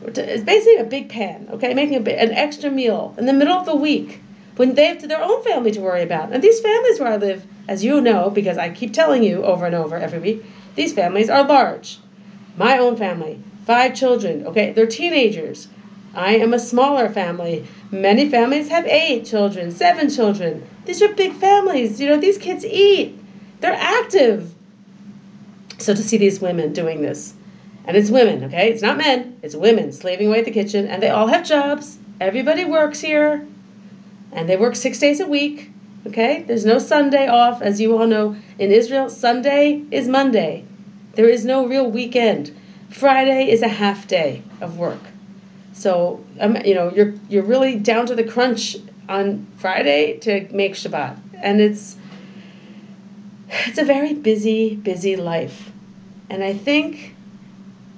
it's 0.06 0.44
basically 0.44 0.78
a 0.78 0.84
big 0.84 1.10
pan 1.10 1.48
okay 1.52 1.74
making 1.74 2.08
a, 2.08 2.12
an 2.12 2.32
extra 2.32 2.70
meal 2.70 3.14
in 3.18 3.26
the 3.26 3.34
middle 3.34 3.54
of 3.54 3.66
the 3.66 3.76
week 3.76 4.22
when 4.60 4.76
they 4.76 4.88
have 4.88 5.08
their 5.08 5.24
own 5.24 5.42
family 5.42 5.72
to 5.72 5.80
worry 5.80 6.04
about. 6.04 6.34
And 6.34 6.44
these 6.44 6.60
families 6.60 7.00
where 7.00 7.14
I 7.14 7.16
live, 7.16 7.48
as 7.70 7.82
you 7.82 8.02
know, 8.02 8.30
because 8.30 8.58
I 8.58 8.70
keep 8.70 8.92
telling 8.92 9.24
you 9.24 9.42
over 9.46 9.66
and 9.66 9.74
over 9.74 9.96
every 9.96 10.20
week, 10.20 10.44
these 10.76 10.92
families 10.92 11.30
are 11.30 11.48
large. 11.48 11.98
My 12.58 12.78
own 12.78 12.98
family, 12.98 13.42
five 13.66 13.96
children, 13.96 14.46
okay, 14.46 14.74
they're 14.74 14.86
teenagers. 14.86 15.70
I 16.14 16.36
am 16.36 16.54
a 16.54 16.60
smaller 16.60 17.08
family. 17.08 17.66
Many 17.90 18.30
families 18.30 18.68
have 18.68 18.86
eight 18.86 19.26
children, 19.26 19.72
seven 19.72 20.10
children. 20.10 20.68
These 20.84 21.02
are 21.02 21.14
big 21.14 21.36
families. 21.36 22.02
You 22.02 22.10
know, 22.10 22.18
these 22.18 22.38
kids 22.38 22.66
eat, 22.66 23.18
they're 23.62 23.72
active. 23.72 24.54
So 25.80 25.94
to 25.94 26.04
see 26.04 26.18
these 26.18 26.40
women 26.40 26.74
doing 26.74 27.02
this, 27.02 27.34
and 27.86 27.98
it's 27.98 28.12
women, 28.12 28.44
okay? 28.44 28.70
It's 28.70 28.82
not 28.82 28.98
men, 28.98 29.40
it's 29.42 29.56
women 29.56 29.92
slaving 29.92 30.28
away 30.28 30.40
at 30.40 30.46
the 30.46 30.52
kitchen, 30.52 30.88
and 30.88 31.02
they 31.02 31.10
all 31.10 31.28
have 31.28 31.46
jobs. 31.46 31.98
Everybody 32.22 32.66
works 32.66 33.00
here 33.00 33.48
and 34.32 34.48
they 34.48 34.58
work 34.58 34.76
six 34.76 35.00
days 35.00 35.20
a 35.20 35.28
week. 35.28 35.72
Okay, 36.08 36.44
there's 36.44 36.66
no 36.66 36.80
Sunday 36.80 37.28
off, 37.28 37.62
as 37.62 37.82
you 37.82 37.98
all 37.98 38.08
know. 38.08 38.36
In 38.58 38.72
Israel, 38.72 39.10
Sunday 39.10 39.84
is 39.92 40.08
Monday. 40.08 40.66
There 41.14 41.28
is 41.28 41.44
no 41.44 41.68
real 41.68 41.90
weekend. 41.90 42.56
Friday 42.90 43.50
is 43.50 43.62
a 43.62 43.68
half 43.68 44.08
day 44.08 44.42
of 44.62 44.78
work. 44.78 45.02
So 45.74 46.24
um, 46.40 46.58
you 46.66 46.74
know 46.74 46.92
you're 46.94 47.14
you're 47.30 47.44
really 47.44 47.76
down 47.76 48.06
to 48.08 48.16
the 48.16 48.24
crunch 48.24 48.78
on 49.08 49.46
Friday 49.58 50.18
to 50.20 50.48
make 50.52 50.74
Shabbat, 50.74 51.18
and 51.42 51.60
it's 51.60 51.98
it's 53.50 53.78
a 53.78 53.86
very 53.86 54.14
busy, 54.14 54.76
busy 54.76 55.16
life, 55.16 55.72
and 56.30 56.44
I 56.44 56.54
think 56.54 57.16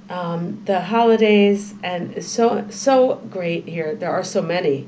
um, 0.09 0.61
the 0.65 0.81
holidays 0.81 1.73
and 1.83 2.23
so 2.23 2.67
so 2.69 3.15
great 3.29 3.67
here. 3.67 3.95
There 3.95 4.11
are 4.11 4.23
so 4.23 4.41
many 4.41 4.87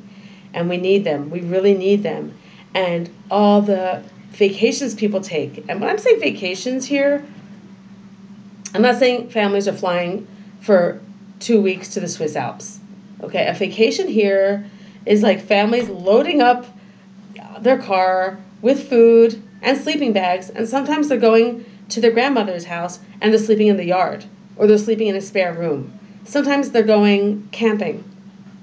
and 0.53 0.69
we 0.69 0.77
need 0.77 1.03
them. 1.03 1.29
We 1.29 1.41
really 1.41 1.73
need 1.73 2.03
them. 2.03 2.37
And 2.73 3.09
all 3.29 3.61
the 3.61 4.03
vacations 4.31 4.95
people 4.95 5.21
take. 5.21 5.65
And 5.67 5.81
when 5.81 5.89
I'm 5.89 5.97
saying 5.97 6.19
vacations 6.19 6.85
here, 6.85 7.25
I'm 8.73 8.81
not 8.81 8.97
saying 8.97 9.29
families 9.29 9.67
are 9.67 9.73
flying 9.73 10.27
for 10.61 11.01
two 11.39 11.61
weeks 11.61 11.89
to 11.89 11.99
the 11.99 12.07
Swiss 12.07 12.35
Alps. 12.35 12.79
Okay, 13.21 13.47
a 13.47 13.53
vacation 13.53 14.07
here 14.07 14.65
is 15.05 15.21
like 15.21 15.41
families 15.41 15.89
loading 15.89 16.41
up 16.41 16.65
their 17.59 17.77
car 17.77 18.37
with 18.61 18.89
food 18.89 19.41
and 19.63 19.77
sleeping 19.77 20.13
bags, 20.13 20.51
and 20.51 20.67
sometimes 20.67 21.09
they're 21.09 21.17
going 21.17 21.65
to 21.89 21.99
their 21.99 22.11
grandmother's 22.11 22.65
house 22.65 22.99
and 23.21 23.33
they're 23.33 23.39
sleeping 23.39 23.67
in 23.67 23.77
the 23.77 23.85
yard 23.85 24.25
or 24.55 24.67
they're 24.67 24.77
sleeping 24.77 25.07
in 25.07 25.15
a 25.15 25.21
spare 25.21 25.53
room. 25.53 25.99
Sometimes 26.25 26.69
they're 26.69 26.83
going 26.83 27.47
camping 27.51 28.03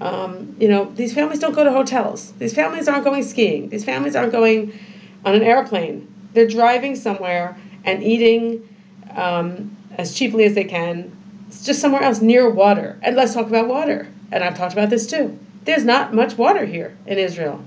um, 0.01 0.55
you 0.59 0.67
know, 0.67 0.85
these 0.95 1.13
families 1.13 1.39
don't 1.39 1.53
go 1.53 1.63
to 1.63 1.71
hotels. 1.71 2.31
These 2.33 2.55
families 2.55 2.87
aren't 2.87 3.03
going 3.03 3.21
skiing. 3.21 3.69
These 3.69 3.85
families 3.85 4.15
aren't 4.15 4.31
going 4.31 4.77
on 5.23 5.35
an 5.35 5.43
airplane. 5.43 6.11
They're 6.33 6.47
driving 6.47 6.95
somewhere 6.95 7.55
and 7.85 8.03
eating 8.03 8.67
um, 9.15 9.77
as 9.97 10.15
cheaply 10.15 10.45
as 10.45 10.55
they 10.55 10.63
can. 10.63 11.15
It's 11.47 11.63
just 11.63 11.79
somewhere 11.79 12.01
else 12.01 12.19
near 12.19 12.49
water. 12.49 12.97
And 13.03 13.15
let's 13.15 13.35
talk 13.35 13.45
about 13.45 13.67
water. 13.67 14.07
And 14.31 14.43
I've 14.43 14.57
talked 14.57 14.73
about 14.73 14.89
this 14.89 15.05
too. 15.05 15.37
There's 15.65 15.85
not 15.85 16.15
much 16.15 16.35
water 16.35 16.65
here 16.65 16.97
in 17.05 17.19
Israel. 17.19 17.63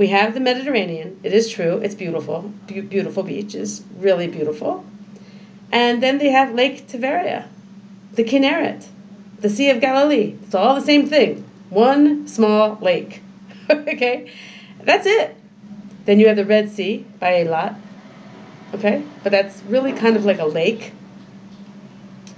We 0.00 0.06
have 0.06 0.32
the 0.32 0.40
Mediterranean. 0.40 1.20
It 1.22 1.34
is 1.34 1.50
true. 1.50 1.76
It's 1.84 1.94
beautiful. 1.94 2.54
Be- 2.66 2.80
beautiful 2.80 3.22
beaches. 3.22 3.84
Really 3.98 4.28
beautiful. 4.28 4.82
And 5.70 6.02
then 6.02 6.16
they 6.16 6.30
have 6.30 6.54
Lake 6.54 6.86
Tiberia, 6.88 7.46
the 8.14 8.24
Kinneret, 8.24 8.86
the 9.40 9.50
Sea 9.50 9.68
of 9.68 9.82
Galilee. 9.82 10.36
It's 10.42 10.54
all 10.54 10.74
the 10.74 10.80
same 10.80 11.06
thing. 11.06 11.44
One 11.68 12.26
small 12.26 12.78
lake. 12.80 13.20
okay? 13.70 14.32
That's 14.80 15.04
it. 15.04 15.36
Then 16.06 16.18
you 16.18 16.28
have 16.28 16.36
the 16.36 16.46
Red 16.46 16.70
Sea 16.70 17.04
by 17.18 17.44
Eilat. 17.44 17.76
Okay? 18.72 19.04
But 19.22 19.32
that's 19.32 19.62
really 19.64 19.92
kind 19.92 20.16
of 20.16 20.24
like 20.24 20.38
a 20.38 20.46
lake 20.46 20.94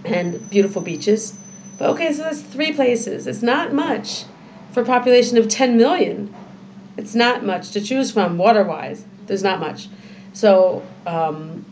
and 0.04 0.50
beautiful 0.50 0.83
beaches. 0.83 1.38
But 1.78 1.90
okay, 1.90 2.12
so 2.12 2.25
that's 2.25 2.42
three 2.42 2.73
places. 2.73 3.28
It's 3.28 3.40
not 3.40 3.73
much 3.73 4.25
for 4.73 4.83
a 4.83 4.85
population 4.85 5.38
of 5.38 5.47
10 5.47 5.76
million. 5.76 6.35
It's 6.96 7.14
not 7.14 7.44
much 7.44 7.70
to 7.70 7.80
choose 7.80 8.11
from 8.11 8.38
water 8.38 8.64
wise. 8.64 9.04
There's 9.26 9.42
not 9.42 9.61
much. 9.61 9.88
So 10.32 10.82
um, 11.06 11.64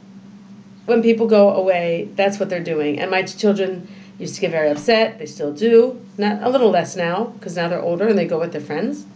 when 0.86 1.02
people 1.02 1.26
go 1.26 1.54
away, 1.54 2.08
that's 2.14 2.38
what 2.38 2.48
they're 2.48 2.62
doing. 2.62 2.98
And 3.00 3.10
my 3.10 3.22
children 3.22 3.88
used 4.18 4.34
to 4.34 4.40
get 4.40 4.50
very 4.50 4.70
upset. 4.70 5.18
They 5.18 5.26
still 5.26 5.52
do. 5.52 6.00
Not 6.18 6.42
a 6.42 6.48
little 6.48 6.70
less 6.70 6.96
now 6.96 7.24
because 7.24 7.56
now 7.56 7.68
they're 7.68 7.82
older 7.82 8.08
and 8.08 8.18
they 8.18 8.26
go 8.26 8.38
with 8.38 8.52
their 8.52 8.60
friends. 8.60 9.06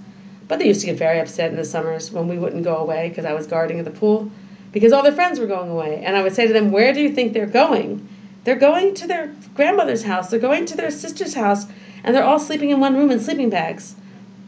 But 0.47 0.59
they 0.59 0.67
used 0.67 0.81
to 0.81 0.87
get 0.87 0.99
very 0.99 1.21
upset 1.21 1.51
in 1.51 1.57
the 1.57 1.65
summers 1.65 2.11
when 2.11 2.29
we 2.29 2.39
wouldn't 2.39 2.65
go 2.65 2.77
away 2.77 3.09
because 3.09 3.25
I 3.25 3.33
was 3.33 3.47
guarding 3.47 3.79
at 3.79 3.85
the 3.85 3.91
pool 3.91 4.31
because 4.73 4.93
all 4.93 5.03
their 5.03 5.13
friends 5.13 5.39
were 5.39 5.47
going 5.47 5.71
away. 5.71 6.03
And 6.05 6.17
I 6.17 6.23
would 6.23 6.35
say 6.35 6.47
to 6.47 6.53
them, 6.53 6.71
"Where 6.71 6.93
do 6.93 7.01
you 7.01 7.11
think 7.11 7.33
they're 7.33 7.47
going?" 7.47 8.07
They're 8.45 8.57
going 8.57 8.95
to 8.95 9.07
their 9.07 9.35
grandmother's 9.55 10.03
house. 10.03 10.31
They're 10.31 10.39
going 10.39 10.67
to 10.67 10.77
their 10.77 10.91
sister's 10.91 11.35
house, 11.35 11.67
and 12.03 12.15
they're 12.15 12.25
all 12.25 12.39
sleeping 12.39 12.71
in 12.71 12.79
one 12.79 12.95
room 12.95 13.11
in 13.11 13.19
sleeping 13.19 13.49
bags, 13.49 13.97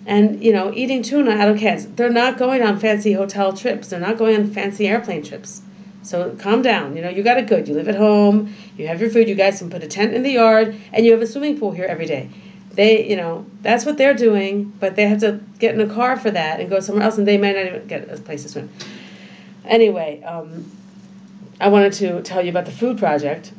and 0.07 0.43
you 0.43 0.53
know, 0.53 0.73
eating 0.73 1.03
tuna 1.03 1.33
out 1.33 1.49
of 1.49 1.59
cans. 1.59 1.87
They're 1.87 2.09
not 2.09 2.39
going 2.39 2.63
on 2.63 2.79
fancy 2.79 3.13
hotel 3.13 3.53
trips. 3.53 3.89
They're 3.89 4.01
not 4.01 4.17
going 4.17 4.37
on 4.37 4.51
fancy 4.51 4.87
airplane 4.89 5.23
trips. 5.23 5.63
So 6.03 6.37
calm 6.39 6.63
down. 6.63 6.97
You 6.97 7.03
know, 7.03 7.09
you 7.09 7.25
got 7.25 7.37
it 7.37 7.49
good. 7.49 7.67
You 7.67 7.75
live 7.75 7.89
at 7.89 7.97
home, 7.97 8.55
you 8.77 8.87
have 8.87 9.01
your 9.01 9.11
food, 9.11 9.29
you 9.29 9.35
guys 9.35 9.59
can 9.59 9.69
put 9.69 9.83
a 9.83 9.89
tent 9.89 10.15
in 10.15 10.23
the 10.23 10.31
yard, 10.31 10.77
and 10.93 11.05
you 11.05 11.11
have 11.11 11.21
a 11.21 11.27
swimming 11.27 11.59
pool 11.59 11.73
here 11.73 11.87
every 11.87 12.07
day. 12.07 12.31
They, 12.71 13.09
you 13.09 13.17
know, 13.17 13.45
that's 13.63 13.85
what 13.85 13.99
they're 13.99 14.15
doing, 14.15 14.73
but 14.79 14.95
they 14.95 15.09
have 15.09 15.21
to 15.21 15.41
get 15.59 15.75
in 15.75 15.81
a 15.81 15.93
car 15.93 16.17
for 16.17 16.31
that 16.31 16.61
and 16.61 16.71
go 16.71 16.79
somewhere 16.79 17.05
else, 17.05 17.19
and 17.19 17.27
they 17.27 17.39
might 17.39 17.57
not 17.57 17.67
even 17.67 17.87
get 17.89 18.09
a 18.09 18.19
place 18.19 18.45
to 18.45 18.49
swim. 18.49 18.71
Anyway, 19.65 20.23
um, 20.23 20.71
I 21.61 21.69
wanted 21.69 21.95
to 21.95 22.23
tell 22.23 22.43
you 22.43 22.51
about 22.51 22.67
the 22.67 22.71
food 22.71 22.99
project, 22.99 23.53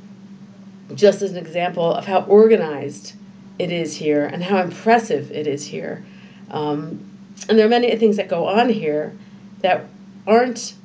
just 0.96 1.22
as 1.22 1.32
an 1.32 1.38
example 1.38 1.92
of 1.92 2.06
how 2.06 2.22
organized 2.22 3.14
it 3.60 3.72
is 3.72 3.96
here 3.96 4.26
and 4.26 4.44
how 4.44 4.62
impressive 4.62 5.32
it 5.32 5.48
is 5.48 5.66
here. 5.66 6.06
Um, 6.52 7.04
and 7.50 7.58
there 7.58 7.66
are 7.66 7.70
many 7.70 7.96
things 7.96 8.18
that 8.18 8.28
go 8.28 8.48
on 8.48 8.70
here 8.70 9.16
that 9.62 9.86
aren't 10.26 10.76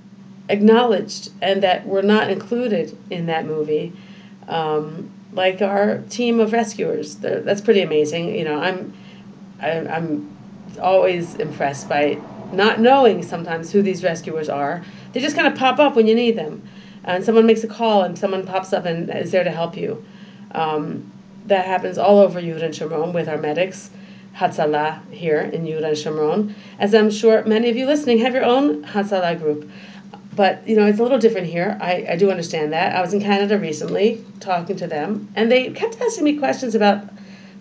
acknowledged 0.49 1.31
and 1.41 1.63
that 1.63 1.87
were 1.87 2.03
not 2.03 2.31
included 2.31 2.97
in 3.11 3.27
that 3.27 3.47
movie. 3.47 3.93
Um, 4.49 5.11
like 5.33 5.63
our 5.63 5.99
team 6.11 6.41
of 6.41 6.53
rescuers, 6.53 7.17
that's 7.17 7.61
pretty 7.61 7.81
amazing. 7.81 8.35
You 8.35 8.45
know, 8.45 8.61
I'm, 8.61 8.93
I, 9.61 9.71
am 9.71 9.89
i 9.89 9.97
am 9.97 10.37
always 10.81 11.37
impressed 11.37 11.89
by 11.89 12.19
not 12.53 12.81
knowing 12.81 13.23
sometimes 13.23 13.73
who 13.73 13.83
these 13.83 14.05
rescuers 14.05 14.49
are. 14.49 14.85
They 15.13 15.21
just 15.21 15.37
kind 15.37 15.49
of 15.49 15.59
pop 15.59 15.79
up 15.79 15.97
when 15.97 16.07
you 16.07 16.15
need 16.15 16.37
them, 16.37 16.63
and 17.05 17.25
someone 17.25 17.47
makes 17.47 17.65
a 17.65 17.69
call 17.69 18.03
and 18.03 18.19
someone 18.19 18.47
pops 18.47 18.73
up 18.73 18.85
and 18.85 19.11
is 19.11 19.31
there 19.31 19.45
to 19.45 19.51
help 19.51 19.77
you. 19.77 20.05
Um, 20.53 21.11
that 21.47 21.65
happens 21.65 21.99
all 21.99 22.19
over 22.19 22.41
Yehuda 22.41 22.63
and 22.63 22.75
Shomron 22.75 23.13
with 23.13 23.29
our 23.29 23.39
medics. 23.39 23.91
Hatzalah 24.35 25.11
here 25.11 25.41
in 25.41 25.65
Yehuda 25.65 25.89
and 25.89 25.97
Shomron, 25.97 26.55
as 26.79 26.95
I'm 26.95 27.11
sure 27.11 27.45
many 27.45 27.69
of 27.69 27.77
you 27.77 27.87
listening 27.87 28.19
have 28.19 28.35
your 28.35 28.45
own 28.45 28.85
Hatzalah 28.85 29.39
group. 29.39 29.71
But 30.35 30.67
you 30.67 30.77
know, 30.77 30.87
it's 30.87 30.99
a 30.99 31.03
little 31.03 31.19
different 31.19 31.47
here. 31.47 31.77
I, 31.81 32.07
I 32.11 32.17
do 32.17 32.31
understand 32.31 32.73
that. 32.73 32.97
I 32.97 33.01
was 33.03 33.13
in 33.13 33.21
Canada 33.21 33.59
recently 33.59 34.25
talking 34.41 34.77
to 34.77 34.87
them, 34.87 35.29
and 35.37 35.53
they 35.53 35.71
kept 35.71 36.01
asking 36.01 36.25
me 36.25 36.39
questions 36.39 36.75
about 36.75 37.05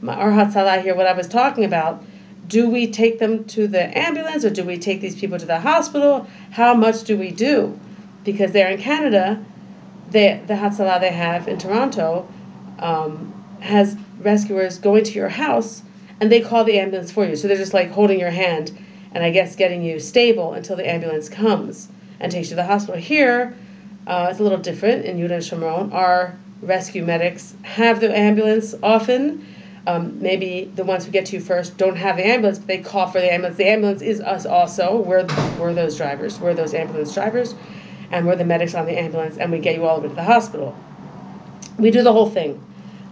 my, 0.02 0.14
our 0.16 0.32
Hatzalah 0.32 0.82
here, 0.82 0.96
what 0.96 1.08
I 1.08 1.14
was 1.14 1.28
talking 1.28 1.66
about. 1.66 2.04
Do 2.48 2.70
we 2.70 2.92
take 2.92 3.20
them 3.20 3.46
to 3.46 3.68
the 3.68 3.98
ambulance 3.98 4.44
or 4.44 4.50
do 4.50 4.64
we 4.64 4.78
take 4.78 5.00
these 5.00 5.16
people 5.16 5.40
to 5.40 5.46
the 5.46 5.60
hospital? 5.60 6.28
How 6.52 6.74
much 6.74 7.04
do 7.04 7.18
we 7.18 7.32
do? 7.32 7.80
Because 8.24 8.52
they're 8.52 8.70
in 8.70 8.78
Canada, 8.78 9.44
they, 10.10 10.42
the 10.48 10.56
Hatzalah 10.56 11.00
they 11.00 11.12
have 11.12 11.48
in 11.48 11.58
Toronto 11.58 12.28
um, 12.80 13.32
has 13.62 13.96
rescuers 14.20 14.80
going 14.80 15.04
to 15.06 15.12
your 15.14 15.30
house 15.30 15.84
and 16.22 16.32
they 16.32 16.40
call 16.40 16.64
the 16.64 16.80
ambulance 16.80 17.12
for 17.12 17.26
you. 17.26 17.36
So 17.36 17.48
they're 17.48 17.58
just 17.58 17.74
like 17.74 17.90
holding 17.90 18.20
your 18.20 18.30
hand 18.30 18.78
and 19.14 19.24
I 19.24 19.32
guess 19.32 19.56
getting 19.56 19.84
you 19.84 20.00
stable 20.00 20.54
until 20.54 20.78
the 20.78 20.88
ambulance 20.88 21.28
comes 21.28 21.90
and 22.20 22.32
takes 22.32 22.50
you 22.50 22.52
to 22.52 22.56
the 22.58 22.64
hospital. 22.64 23.02
Here, 23.02 23.56
uh, 24.06 24.28
it's 24.30 24.40
a 24.40 24.44
little 24.44 24.60
different 24.60 25.06
in 25.06 25.18
Yehuda 25.18 25.32
and 25.32 25.44
Shomron. 25.44 25.94
Our 25.94 26.38
rescue 26.62 27.04
medics 27.04 27.56
have 27.64 28.00
the 28.00 28.16
ambulance 28.16 28.76
often. 28.84 29.46
Um, 29.88 30.22
maybe 30.22 30.72
the 30.76 30.84
ones 30.84 31.06
who 31.06 31.12
get 31.12 31.26
to 31.28 31.36
you 31.36 31.42
first 31.42 31.76
don't 31.78 31.96
have 31.96 32.18
the 32.18 32.26
ambulance, 32.26 32.60
but 32.60 32.68
they 32.68 32.78
call 32.78 33.08
for 33.08 33.20
the 33.20 33.34
ambulance. 33.34 33.58
The 33.58 33.68
ambulance 33.68 34.04
is 34.04 34.22
us 34.22 34.46
also. 34.46 35.02
We're, 35.02 35.26
we're 35.60 35.74
those 35.74 35.98
drivers. 35.98 36.40
We're 36.40 36.54
those 36.54 36.76
ambulance 36.76 37.14
drivers. 37.16 37.56
And 38.12 38.28
we're 38.28 38.36
the 38.36 38.46
medics 38.46 38.76
on 38.76 38.86
the 38.86 38.98
ambulance, 38.98 39.38
and 39.38 39.52
we 39.52 39.58
get 39.58 39.76
you 39.76 39.86
all 39.86 40.00
way 40.00 40.10
to 40.10 40.14
the 40.14 40.24
hospital. 40.24 40.76
We 41.80 41.90
do 41.90 42.04
the 42.04 42.14
whole 42.14 42.30
thing. 42.30 42.62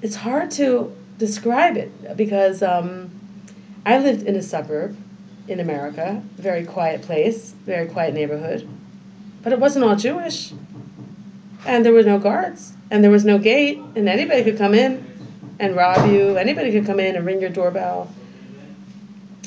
it's 0.00 0.16
hard 0.16 0.50
to 0.52 0.96
describe 1.20 1.76
it 1.76 2.16
because 2.16 2.62
um, 2.62 3.10
I 3.86 3.98
lived 3.98 4.26
in 4.26 4.34
a 4.34 4.42
suburb 4.42 4.96
in 5.46 5.60
America, 5.60 6.20
very 6.36 6.64
quiet 6.64 7.02
place, 7.02 7.52
very 7.66 7.86
quiet 7.86 8.14
neighborhood, 8.14 8.66
but 9.42 9.52
it 9.52 9.60
wasn't 9.60 9.84
all 9.84 9.94
Jewish. 9.94 10.52
And 11.66 11.84
there 11.84 11.92
were 11.92 12.02
no 12.02 12.18
guards, 12.18 12.72
and 12.90 13.04
there 13.04 13.10
was 13.10 13.24
no 13.24 13.38
gate, 13.38 13.78
and 13.94 14.08
anybody 14.08 14.42
could 14.42 14.56
come 14.56 14.72
in 14.72 15.06
and 15.58 15.76
rob 15.76 16.10
you. 16.10 16.38
Anybody 16.38 16.72
could 16.72 16.86
come 16.86 16.98
in 16.98 17.16
and 17.16 17.26
ring 17.26 17.40
your 17.40 17.50
doorbell. 17.50 18.10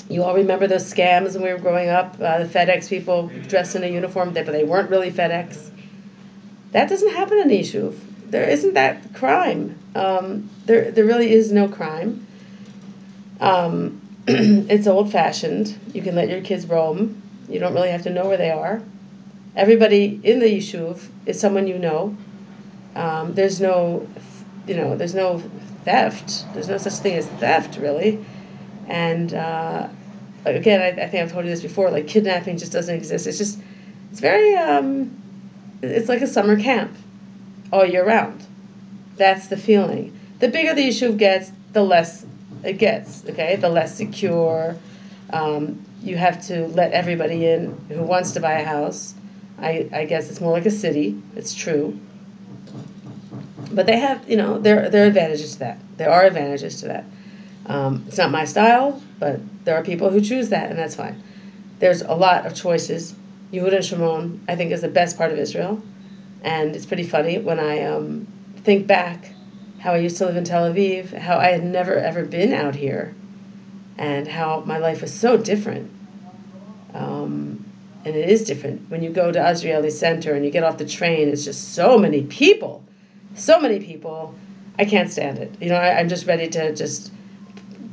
You 0.09 0.23
all 0.23 0.36
remember 0.36 0.67
those 0.67 0.91
scams 0.93 1.33
when 1.33 1.41
we 1.41 1.51
were 1.51 1.57
growing 1.57 1.89
up, 1.89 2.13
uh, 2.21 2.43
the 2.43 2.45
FedEx 2.45 2.88
people 2.88 3.31
dressed 3.47 3.75
in 3.75 3.83
a 3.83 3.88
uniform, 3.88 4.31
but 4.31 4.45
they 4.45 4.63
weren't 4.63 4.91
really 4.91 5.12
FedEx. 5.12 5.71
That 6.71 6.88
doesn't 6.88 7.13
happen 7.13 7.39
in 7.39 7.49
Yishuv. 7.49 7.97
There 8.33 8.49
isn't 8.49 8.73
that 8.73 9.13
crime. 9.13 9.77
Um, 9.93 10.49
there, 10.65 10.89
there 10.89 11.05
really 11.05 11.31
is 11.31 11.51
no 11.51 11.67
crime. 11.67 12.25
Um, 13.39 14.01
it's 14.27 14.87
old 14.87 15.11
fashioned. 15.11 15.77
You 15.93 16.01
can 16.01 16.15
let 16.15 16.29
your 16.29 16.41
kids 16.41 16.65
roam. 16.65 17.21
You 17.47 17.59
don't 17.59 17.75
really 17.75 17.91
have 17.91 18.01
to 18.03 18.09
know 18.09 18.25
where 18.27 18.37
they 18.37 18.49
are. 18.49 18.81
Everybody 19.55 20.19
in 20.23 20.39
the 20.39 20.47
yishuv 20.47 21.07
is 21.27 21.39
someone 21.39 21.67
you 21.67 21.77
know. 21.77 22.17
Um, 22.95 23.35
there's 23.35 23.61
no, 23.61 24.09
you 24.65 24.77
know, 24.77 24.97
there's 24.97 25.13
no 25.13 25.37
theft. 25.85 26.51
There's 26.55 26.69
no 26.69 26.79
such 26.79 26.93
thing 26.93 27.13
as 27.13 27.27
theft, 27.27 27.77
really. 27.77 28.25
And 28.87 29.31
uh, 29.35 29.89
again, 30.45 30.81
I, 30.81 31.03
I, 31.03 31.07
think 31.07 31.21
I've 31.21 31.31
told 31.31 31.45
you 31.45 31.51
this 31.51 31.61
before. 31.61 31.91
Like 31.91 32.07
kidnapping 32.07 32.57
just 32.57 32.71
doesn't 32.71 32.95
exist. 32.95 33.27
It's 33.27 33.37
just, 33.37 33.59
it's 34.09 34.19
very, 34.19 34.55
um, 34.55 35.21
it's 35.83 36.09
like 36.09 36.23
a 36.23 36.27
summer 36.27 36.59
camp, 36.59 36.97
all 37.73 37.86
year 37.86 38.05
round. 38.05 38.45
That's 39.17 39.47
the 39.47 39.57
feeling. 39.57 40.17
The 40.39 40.47
bigger 40.49 40.73
the 40.75 40.88
yishuv 40.89 41.17
gets, 41.17 41.51
the 41.73 41.83
less 41.83 42.25
it 42.63 42.73
gets. 42.77 43.23
Okay, 43.29 43.55
the 43.57 43.69
less 43.69 43.95
secure. 43.95 44.77
Um, 45.31 45.83
you 46.03 46.17
have 46.17 46.45
to 46.47 46.67
let 46.67 46.91
everybody 46.93 47.47
in 47.47 47.77
who 47.89 48.03
wants 48.03 48.31
to 48.33 48.39
buy 48.39 48.53
a 48.53 48.65
house. 48.65 49.15
I, 49.59 49.89
I 49.93 50.05
guess 50.05 50.29
it's 50.29 50.41
more 50.41 50.51
like 50.51 50.65
a 50.65 50.71
city. 50.71 51.21
It's 51.36 51.53
true. 51.55 51.99
but 53.71 53.86
they 53.86 53.97
have, 53.99 54.27
you 54.29 54.38
know, 54.38 54.59
there 54.59 54.89
there 54.89 55.03
are 55.03 55.07
advantages 55.07 55.53
to 55.53 55.59
that. 55.59 55.79
There 55.97 56.09
are 56.12 56.25
advantages 56.25 56.79
to 56.81 56.88
that. 56.88 57.05
Um, 57.65 58.05
it's 58.07 58.17
not 58.17 58.31
my 58.31 58.45
style, 58.45 59.01
but 59.19 59.39
there 59.65 59.75
are 59.75 59.83
people 59.83 60.09
who 60.09 60.21
choose 60.21 60.49
that, 60.49 60.69
and 60.69 60.77
that's 60.77 60.95
fine. 60.95 61.21
There's 61.79 62.01
a 62.01 62.13
lot 62.13 62.45
of 62.45 62.55
choices. 62.55 63.15
Yehuda 63.51 63.75
and 63.75 63.86
Shomron, 63.86 64.39
I 64.47 64.55
think, 64.55 64.71
is 64.71 64.81
the 64.81 64.89
best 64.89 65.17
part 65.17 65.31
of 65.31 65.38
Israel, 65.38 65.81
and 66.43 66.75
it's 66.75 66.86
pretty 66.86 67.03
funny 67.03 67.38
when 67.38 67.60
I 67.60 67.84
um, 67.84 68.27
think 68.58 68.86
back 68.88 69.34
how 69.79 69.93
I 69.93 69.97
used 69.97 70.17
to 70.17 70.25
live 70.25 70.38
in 70.38 70.43
Tel 70.43 70.71
Aviv, 70.71 71.12
how 71.13 71.38
I 71.38 71.47
had 71.47 71.63
never 71.63 71.95
ever 71.95 72.23
been 72.23 72.53
out 72.53 72.75
here, 72.75 73.15
and 73.97 74.27
how 74.27 74.63
my 74.65 74.77
life 74.77 75.01
was 75.01 75.13
so 75.13 75.38
different. 75.38 75.91
Um, 76.93 77.65
and 78.06 78.15
it 78.15 78.29
is 78.29 78.43
different 78.43 78.89
when 78.89 79.01
you 79.01 79.10
go 79.10 79.32
to 79.32 79.39
Azrieli 79.39 79.91
Center 79.91 80.34
and 80.34 80.43
you 80.43 80.51
get 80.51 80.63
off 80.63 80.77
the 80.77 80.88
train. 80.88 81.29
It's 81.29 81.45
just 81.45 81.73
so 81.73 81.97
many 81.97 82.23
people, 82.23 82.84
so 83.36 83.60
many 83.60 83.79
people. 83.79 84.36
I 84.77 84.86
can't 84.86 85.12
stand 85.12 85.38
it. 85.38 85.53
You 85.62 85.69
know, 85.69 85.75
I, 85.75 85.99
I'm 85.99 86.10
just 86.10 86.25
ready 86.25 86.47
to 86.49 86.75
just 86.75 87.12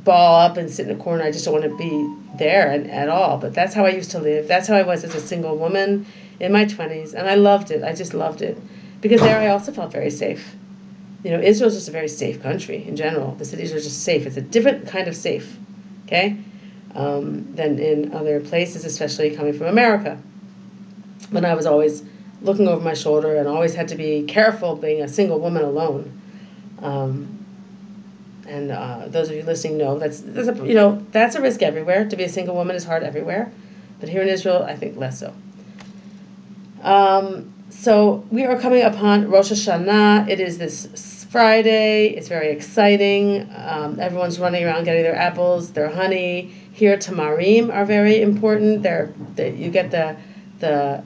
ball 0.03 0.41
up 0.41 0.57
and 0.57 0.69
sit 0.69 0.87
in 0.87 0.99
a 0.99 1.01
corner. 1.01 1.23
I 1.23 1.31
just 1.31 1.45
don't 1.45 1.53
want 1.53 1.65
to 1.65 1.77
be 1.77 2.37
there 2.37 2.71
and, 2.71 2.89
at 2.89 3.07
all. 3.07 3.37
But 3.37 3.53
that's 3.53 3.73
how 3.73 3.85
I 3.85 3.89
used 3.89 4.11
to 4.11 4.19
live. 4.19 4.47
That's 4.47 4.67
how 4.67 4.75
I 4.75 4.83
was 4.83 5.03
as 5.03 5.15
a 5.15 5.21
single 5.21 5.57
woman 5.57 6.05
in 6.41 6.51
my 6.51 6.65
20s. 6.65 7.13
And 7.13 7.29
I 7.29 7.35
loved 7.35 7.71
it. 7.71 7.83
I 7.83 7.93
just 7.93 8.13
loved 8.13 8.41
it. 8.41 8.57
Because 8.99 9.21
there 9.21 9.39
I 9.39 9.47
also 9.47 9.71
felt 9.71 9.91
very 9.91 10.09
safe. 10.09 10.55
You 11.23 11.31
know, 11.31 11.39
Israel's 11.39 11.75
just 11.75 11.87
a 11.87 11.91
very 11.91 12.07
safe 12.07 12.41
country 12.41 12.83
in 12.85 12.95
general. 12.95 13.35
The 13.35 13.45
cities 13.45 13.71
are 13.73 13.79
just 13.79 14.03
safe. 14.03 14.25
It's 14.25 14.37
a 14.37 14.41
different 14.41 14.87
kind 14.87 15.07
of 15.07 15.15
safe, 15.15 15.55
okay, 16.05 16.35
um, 16.95 17.55
than 17.55 17.77
in 17.77 18.13
other 18.13 18.39
places, 18.39 18.85
especially 18.85 19.35
coming 19.35 19.53
from 19.53 19.67
America. 19.67 20.17
When 21.29 21.45
I 21.45 21.53
was 21.53 21.67
always 21.67 22.03
looking 22.41 22.67
over 22.67 22.83
my 22.83 22.95
shoulder 22.95 23.35
and 23.35 23.47
always 23.47 23.75
had 23.75 23.87
to 23.89 23.95
be 23.95 24.23
careful 24.23 24.75
being 24.75 25.03
a 25.03 25.07
single 25.07 25.39
woman 25.39 25.63
alone. 25.63 26.19
Um, 26.79 27.37
and 28.47 28.71
uh, 28.71 29.07
those 29.07 29.29
of 29.29 29.35
you 29.35 29.43
listening 29.43 29.77
know 29.77 29.99
that's, 29.99 30.21
that's 30.21 30.47
a, 30.47 30.67
you 30.67 30.73
know 30.73 31.05
that's 31.11 31.35
a 31.35 31.41
risk 31.41 31.61
everywhere. 31.61 32.09
To 32.09 32.15
be 32.15 32.23
a 32.23 32.29
single 32.29 32.55
woman 32.55 32.75
is 32.75 32.83
hard 32.83 33.03
everywhere, 33.03 33.51
but 33.99 34.09
here 34.09 34.23
in 34.23 34.27
Israel, 34.27 34.63
I 34.63 34.75
think 34.75 34.97
less 34.97 35.19
so. 35.19 35.33
Um, 36.81 37.53
so 37.69 38.25
we 38.31 38.43
are 38.45 38.59
coming 38.59 38.83
upon 38.83 39.29
Rosh 39.29 39.51
Hashanah. 39.51 40.29
It 40.29 40.39
is 40.39 40.57
this 40.57 41.25
Friday. 41.29 42.09
It's 42.09 42.27
very 42.27 42.49
exciting. 42.49 43.49
Um, 43.55 43.99
everyone's 43.99 44.39
running 44.39 44.65
around 44.65 44.83
getting 44.83 45.03
their 45.03 45.15
apples, 45.15 45.71
their 45.71 45.89
honey. 45.89 46.51
Here, 46.73 46.97
tamarim 46.97 47.73
are 47.73 47.85
very 47.85 48.21
important. 48.21 48.83
They're 48.83 49.13
they, 49.35 49.53
you 49.53 49.69
get 49.69 49.91
the 49.91 50.17
the 50.59 51.03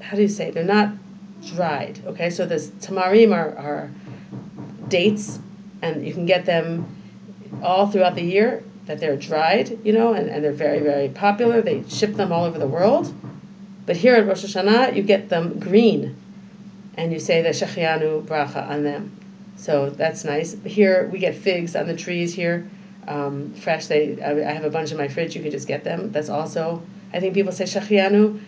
how 0.00 0.16
do 0.16 0.22
you 0.22 0.28
say? 0.28 0.50
They're 0.50 0.64
not 0.64 0.92
dried. 1.46 2.00
Okay, 2.06 2.30
so 2.30 2.46
the 2.46 2.56
tamarim 2.56 3.34
are, 3.34 3.56
are 3.56 3.90
dates 4.88 5.38
and 5.82 6.06
you 6.06 6.12
can 6.12 6.26
get 6.26 6.44
them 6.44 6.86
all 7.62 7.86
throughout 7.86 8.14
the 8.14 8.22
year 8.22 8.62
that 8.86 9.00
they're 9.00 9.16
dried, 9.16 9.78
you 9.84 9.92
know, 9.92 10.12
and, 10.14 10.28
and 10.28 10.44
they're 10.44 10.52
very, 10.52 10.80
very 10.80 11.08
popular. 11.08 11.60
They 11.60 11.82
ship 11.88 12.14
them 12.14 12.32
all 12.32 12.44
over 12.44 12.58
the 12.58 12.68
world. 12.68 13.12
But 13.86 13.96
here 13.96 14.14
at 14.16 14.26
Rosh 14.26 14.44
Hashanah, 14.44 14.96
you 14.96 15.02
get 15.02 15.28
them 15.28 15.58
green, 15.58 16.16
and 16.96 17.12
you 17.12 17.20
say 17.20 17.42
the 17.42 17.50
Shechianu 17.50 18.24
bracha 18.26 18.68
on 18.68 18.82
them. 18.82 19.16
So 19.56 19.90
that's 19.90 20.24
nice. 20.24 20.56
Here 20.64 21.08
we 21.12 21.18
get 21.18 21.34
figs 21.34 21.74
on 21.76 21.86
the 21.86 21.96
trees 21.96 22.34
here, 22.34 22.68
um, 23.08 23.54
fresh. 23.54 23.86
They 23.86 24.20
I, 24.20 24.50
I 24.50 24.52
have 24.52 24.64
a 24.64 24.70
bunch 24.70 24.90
in 24.90 24.98
my 24.98 25.08
fridge. 25.08 25.34
You 25.34 25.42
can 25.42 25.50
just 25.50 25.68
get 25.68 25.84
them. 25.84 26.12
That's 26.12 26.28
also 26.28 26.82
I 27.12 27.20
think 27.20 27.34
people 27.34 27.52
say 27.52 27.64
Shechianu. 27.64 28.40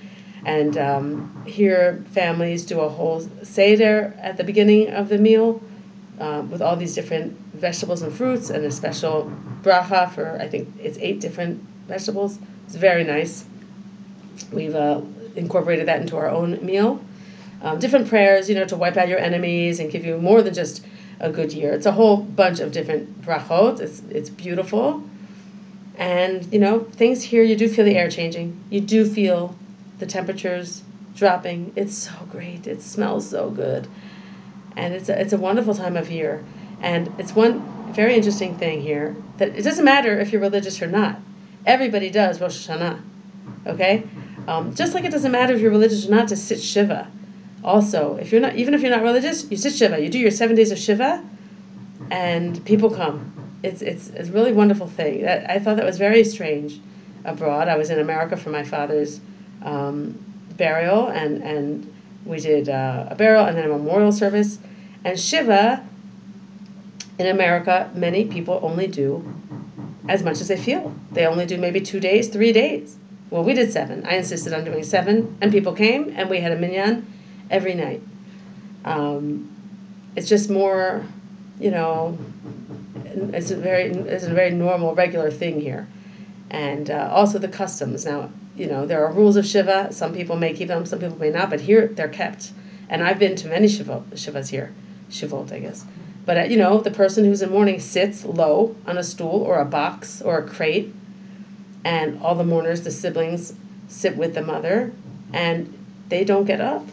And 0.44 0.78
um, 0.78 1.44
here 1.46 2.04
families 2.12 2.64
do 2.64 2.80
a 2.80 2.88
whole 2.88 3.20
seder 3.42 4.14
at 4.20 4.36
the 4.36 4.44
beginning 4.44 4.90
of 4.90 5.08
the 5.08 5.18
meal 5.18 5.60
um, 6.20 6.50
with 6.50 6.62
all 6.62 6.76
these 6.76 6.94
different 6.94 7.36
vegetables 7.54 8.02
and 8.02 8.12
fruits 8.12 8.50
and 8.50 8.64
a 8.64 8.70
special 8.70 9.32
bracha 9.62 10.10
for 10.12 10.38
I 10.40 10.48
think 10.48 10.68
it's 10.80 10.98
eight 10.98 11.20
different 11.20 11.60
vegetables. 11.88 12.38
It's 12.66 12.76
very 12.76 13.04
nice. 13.04 13.44
We've 14.52 14.74
uh, 14.74 15.00
incorporated 15.38 15.86
that 15.88 16.00
into 16.00 16.16
our 16.16 16.28
own 16.28 16.64
meal. 16.64 17.00
Um, 17.62 17.78
different 17.78 18.08
prayers, 18.08 18.48
you 18.48 18.54
know, 18.54 18.64
to 18.66 18.76
wipe 18.76 18.96
out 18.96 19.08
your 19.08 19.18
enemies 19.18 19.80
and 19.80 19.90
give 19.90 20.04
you 20.04 20.18
more 20.18 20.42
than 20.42 20.54
just 20.54 20.84
a 21.20 21.30
good 21.30 21.52
year. 21.52 21.72
It's 21.72 21.86
a 21.86 21.92
whole 21.92 22.18
bunch 22.18 22.60
of 22.60 22.72
different 22.72 23.22
brachot. 23.22 23.80
It's 23.80 24.02
it's 24.10 24.30
beautiful, 24.30 25.02
and 25.96 26.50
you 26.52 26.60
know 26.60 26.80
things 26.80 27.22
here. 27.22 27.42
You 27.42 27.56
do 27.56 27.68
feel 27.68 27.84
the 27.84 27.96
air 27.96 28.08
changing. 28.08 28.58
You 28.70 28.80
do 28.80 29.04
feel 29.04 29.56
the 29.98 30.06
temperatures 30.06 30.82
dropping. 31.16 31.72
It's 31.74 31.96
so 31.96 32.12
great. 32.30 32.68
It 32.68 32.80
smells 32.82 33.28
so 33.28 33.50
good 33.50 33.88
and 34.78 34.94
it's 34.94 35.08
a, 35.08 35.20
it's 35.20 35.32
a 35.32 35.36
wonderful 35.36 35.74
time 35.74 35.96
of 35.96 36.10
year. 36.10 36.42
And 36.80 37.12
it's 37.18 37.34
one 37.34 37.92
very 37.92 38.14
interesting 38.14 38.56
thing 38.56 38.80
here 38.80 39.16
that 39.38 39.48
it 39.48 39.62
doesn't 39.62 39.84
matter 39.84 40.18
if 40.20 40.32
you're 40.32 40.40
religious 40.40 40.80
or 40.80 40.86
not. 40.86 41.18
Everybody 41.66 42.10
does 42.10 42.40
Rosh 42.40 42.68
Hashanah, 42.68 43.00
okay? 43.66 44.04
Um, 44.48 44.74
just 44.74 44.94
like 44.94 45.04
it 45.04 45.12
doesn't 45.12 45.30
matter 45.30 45.52
if 45.52 45.60
you're 45.60 45.70
religious 45.70 46.06
or 46.06 46.10
not 46.10 46.28
to 46.28 46.36
sit 46.36 46.58
shiva. 46.58 47.06
Also, 47.62 48.16
if 48.16 48.32
you're 48.32 48.40
not, 48.40 48.56
even 48.56 48.72
if 48.72 48.80
you're 48.80 48.90
not 48.90 49.02
religious, 49.02 49.48
you 49.50 49.58
sit 49.58 49.74
shiva. 49.74 50.00
You 50.00 50.08
do 50.08 50.18
your 50.18 50.30
seven 50.30 50.56
days 50.56 50.70
of 50.70 50.78
shiva, 50.78 51.22
and 52.10 52.64
people 52.64 52.90
come. 52.90 53.30
It's 53.62 53.82
it's, 53.82 54.08
a 54.08 54.24
really 54.32 54.54
wonderful 54.54 54.86
thing. 54.86 55.20
That 55.20 55.50
I 55.50 55.58
thought 55.58 55.76
that 55.76 55.84
was 55.84 55.98
very 55.98 56.24
strange 56.24 56.80
abroad. 57.26 57.68
I 57.68 57.76
was 57.76 57.90
in 57.90 57.98
America 57.98 58.38
for 58.38 58.48
my 58.48 58.64
father's 58.64 59.20
um, 59.62 60.18
burial, 60.56 61.08
and 61.08 61.42
and 61.42 61.94
we 62.24 62.40
did 62.40 62.70
uh, 62.70 63.08
a 63.10 63.14
burial 63.16 63.44
and 63.44 63.54
then 63.54 63.66
a 63.66 63.68
memorial 63.68 64.12
service. 64.12 64.58
And 65.04 65.20
Shiva, 65.20 65.86
in 67.18 67.26
America, 67.26 67.90
many 67.94 68.24
people 68.24 68.60
only 68.62 68.86
do 68.86 69.22
as 70.08 70.22
much 70.22 70.40
as 70.40 70.48
they 70.48 70.56
feel. 70.56 70.94
They 71.12 71.26
only 71.26 71.44
do 71.44 71.58
maybe 71.58 71.82
two 71.82 72.00
days, 72.00 72.28
three 72.28 72.52
days. 72.52 72.96
Well, 73.30 73.44
we 73.44 73.52
did 73.54 73.72
seven. 73.72 74.06
I 74.06 74.16
insisted 74.16 74.52
on 74.54 74.64
doing 74.64 74.82
seven, 74.82 75.36
and 75.40 75.52
people 75.52 75.74
came, 75.74 76.14
and 76.16 76.30
we 76.30 76.40
had 76.40 76.52
a 76.52 76.56
minyan 76.56 77.06
every 77.50 77.74
night. 77.74 78.02
Um, 78.84 79.54
it's 80.16 80.28
just 80.28 80.48
more, 80.48 81.04
you 81.60 81.70
know, 81.70 82.18
it's 83.04 83.50
a 83.50 83.56
very 83.56 83.90
it's 83.90 84.24
a 84.24 84.32
very 84.32 84.50
normal, 84.50 84.94
regular 84.94 85.30
thing 85.30 85.60
here, 85.60 85.86
and 86.50 86.90
uh, 86.90 87.10
also 87.12 87.38
the 87.38 87.48
customs. 87.48 88.06
Now, 88.06 88.30
you 88.56 88.66
know, 88.66 88.86
there 88.86 89.04
are 89.04 89.12
rules 89.12 89.36
of 89.36 89.46
shiva. 89.46 89.92
Some 89.92 90.14
people 90.14 90.36
may 90.36 90.54
keep 90.54 90.68
them, 90.68 90.86
some 90.86 90.98
people 90.98 91.18
may 91.18 91.30
not, 91.30 91.50
but 91.50 91.60
here 91.60 91.88
they're 91.88 92.08
kept. 92.08 92.52
And 92.88 93.02
I've 93.02 93.18
been 93.18 93.36
to 93.36 93.48
many 93.48 93.68
shiva, 93.68 94.02
shivas 94.12 94.48
here, 94.48 94.72
shivot, 95.10 95.52
I 95.52 95.58
guess. 95.58 95.84
But 96.24 96.36
uh, 96.38 96.42
you 96.44 96.56
know, 96.56 96.80
the 96.80 96.90
person 96.90 97.24
who's 97.24 97.42
in 97.42 97.50
mourning 97.50 97.80
sits 97.80 98.24
low 98.24 98.74
on 98.86 98.96
a 98.96 99.04
stool 99.04 99.42
or 99.42 99.60
a 99.60 99.66
box 99.66 100.22
or 100.22 100.38
a 100.38 100.48
crate, 100.48 100.94
and 101.84 102.20
all 102.22 102.34
the 102.34 102.44
mourners, 102.44 102.82
the 102.82 102.90
siblings, 102.90 103.54
sit 103.88 104.16
with 104.16 104.34
the 104.34 104.42
mother, 104.42 104.92
and 105.32 105.72
they 106.08 106.24
don't 106.24 106.44
get 106.44 106.60
up. 106.60 106.86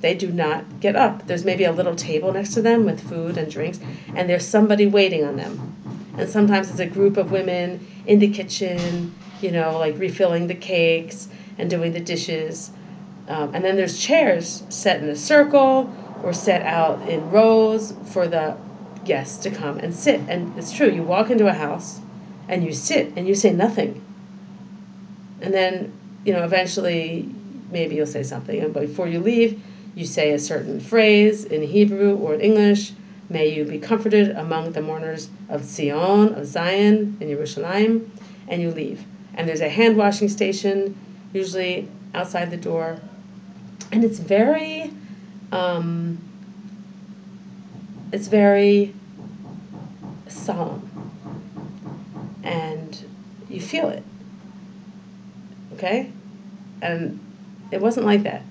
They 0.00 0.14
do 0.14 0.30
not 0.30 0.80
get 0.80 0.96
up. 0.96 1.26
There's 1.26 1.44
maybe 1.44 1.64
a 1.64 1.72
little 1.72 1.94
table 1.94 2.32
next 2.32 2.54
to 2.54 2.62
them 2.62 2.84
with 2.84 3.08
food 3.08 3.36
and 3.36 3.50
drinks, 3.50 3.80
and 4.14 4.28
there's 4.28 4.46
somebody 4.46 4.86
waiting 4.86 5.24
on 5.24 5.36
them. 5.36 5.76
And 6.16 6.28
sometimes 6.28 6.70
it's 6.70 6.80
a 6.80 6.86
group 6.86 7.16
of 7.16 7.30
women 7.30 7.86
in 8.06 8.18
the 8.18 8.28
kitchen 8.28 9.14
you 9.42 9.50
know, 9.50 9.78
like 9.78 9.98
refilling 9.98 10.46
the 10.46 10.54
cakes 10.54 11.28
and 11.58 11.70
doing 11.70 11.92
the 11.92 12.00
dishes. 12.00 12.70
Um, 13.28 13.54
and 13.54 13.64
then 13.64 13.76
there's 13.76 13.98
chairs 13.98 14.64
set 14.68 15.02
in 15.02 15.08
a 15.08 15.16
circle 15.16 15.92
or 16.22 16.32
set 16.32 16.62
out 16.62 17.00
in 17.08 17.30
rows 17.30 17.94
for 18.06 18.28
the 18.28 18.56
guests 19.04 19.42
to 19.44 19.50
come 19.50 19.78
and 19.78 19.94
sit. 19.94 20.20
And 20.28 20.56
it's 20.58 20.72
true, 20.72 20.88
you 20.88 21.02
walk 21.02 21.30
into 21.30 21.46
a 21.46 21.52
house 21.52 22.00
and 22.50 22.62
you 22.62 22.74
sit 22.74 23.14
and 23.16 23.26
you 23.26 23.34
say 23.34 23.50
nothing. 23.52 24.04
And 25.40 25.54
then, 25.54 25.90
you 26.26 26.34
know, 26.34 26.44
eventually 26.44 27.26
maybe 27.70 27.94
you'll 27.94 28.06
say 28.06 28.22
something. 28.22 28.60
And 28.60 28.74
before 28.74 29.08
you 29.08 29.20
leave, 29.20 29.62
you 29.94 30.04
say 30.04 30.32
a 30.32 30.38
certain 30.38 30.80
phrase 30.80 31.46
in 31.46 31.62
Hebrew 31.62 32.14
or 32.16 32.34
in 32.34 32.42
English. 32.42 32.92
May 33.30 33.48
you 33.48 33.64
be 33.64 33.78
comforted 33.78 34.32
among 34.36 34.72
the 34.72 34.82
mourners 34.82 35.30
of 35.48 35.64
Zion, 35.64 36.34
of 36.34 36.46
Zion, 36.46 37.16
in 37.20 37.28
Yerushalayim, 37.28 38.06
and 38.48 38.60
you 38.60 38.70
leave 38.70 39.06
and 39.34 39.48
there's 39.48 39.60
a 39.60 39.68
hand 39.68 39.96
washing 39.96 40.28
station, 40.28 40.96
usually 41.32 41.88
outside 42.14 42.50
the 42.50 42.56
door. 42.56 43.00
And 43.92 44.04
it's 44.04 44.18
very, 44.18 44.92
um, 45.52 46.18
it's 48.12 48.28
very 48.28 48.94
solemn. 50.28 50.89
And 52.42 53.04
you 53.48 53.60
feel 53.60 53.88
it. 53.88 54.02
Okay? 55.74 56.10
And 56.82 57.20
it 57.70 57.80
wasn't 57.80 58.06
like 58.06 58.22
that 58.24 58.42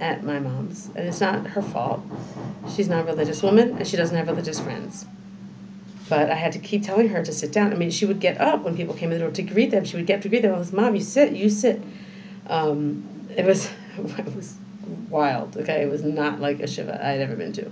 at 0.00 0.22
my 0.22 0.38
mom's. 0.38 0.90
And 0.94 1.08
it's 1.08 1.20
not 1.20 1.46
her 1.48 1.62
fault. 1.62 2.02
She's 2.74 2.88
not 2.88 3.00
a 3.00 3.04
religious 3.04 3.42
woman 3.42 3.76
and 3.76 3.86
she 3.86 3.96
doesn't 3.96 4.16
have 4.16 4.28
religious 4.28 4.60
friends. 4.60 5.06
But 6.08 6.30
I 6.30 6.34
had 6.34 6.52
to 6.52 6.58
keep 6.58 6.84
telling 6.84 7.08
her 7.08 7.22
to 7.22 7.32
sit 7.32 7.52
down. 7.52 7.72
I 7.72 7.76
mean, 7.76 7.90
she 7.90 8.06
would 8.06 8.20
get 8.20 8.40
up 8.40 8.62
when 8.62 8.76
people 8.76 8.94
came 8.94 9.10
in 9.12 9.18
the 9.18 9.24
door 9.24 9.32
to 9.32 9.42
greet 9.42 9.70
them. 9.70 9.84
She 9.84 9.96
would 9.96 10.06
get 10.06 10.16
up 10.16 10.22
to 10.22 10.28
greet 10.28 10.42
them. 10.42 10.54
I 10.54 10.58
was, 10.58 10.72
Mom, 10.72 10.94
you 10.94 11.02
sit, 11.02 11.32
you 11.32 11.50
sit. 11.50 11.82
Um, 12.46 13.06
it 13.36 13.44
was, 13.44 13.70
it 13.98 14.34
was 14.34 14.56
wild. 15.10 15.56
Okay, 15.56 15.82
it 15.82 15.90
was 15.90 16.02
not 16.02 16.40
like 16.40 16.60
a 16.60 16.66
shiva 16.66 17.04
I'd 17.04 17.20
ever 17.20 17.36
been 17.36 17.52
to. 17.54 17.70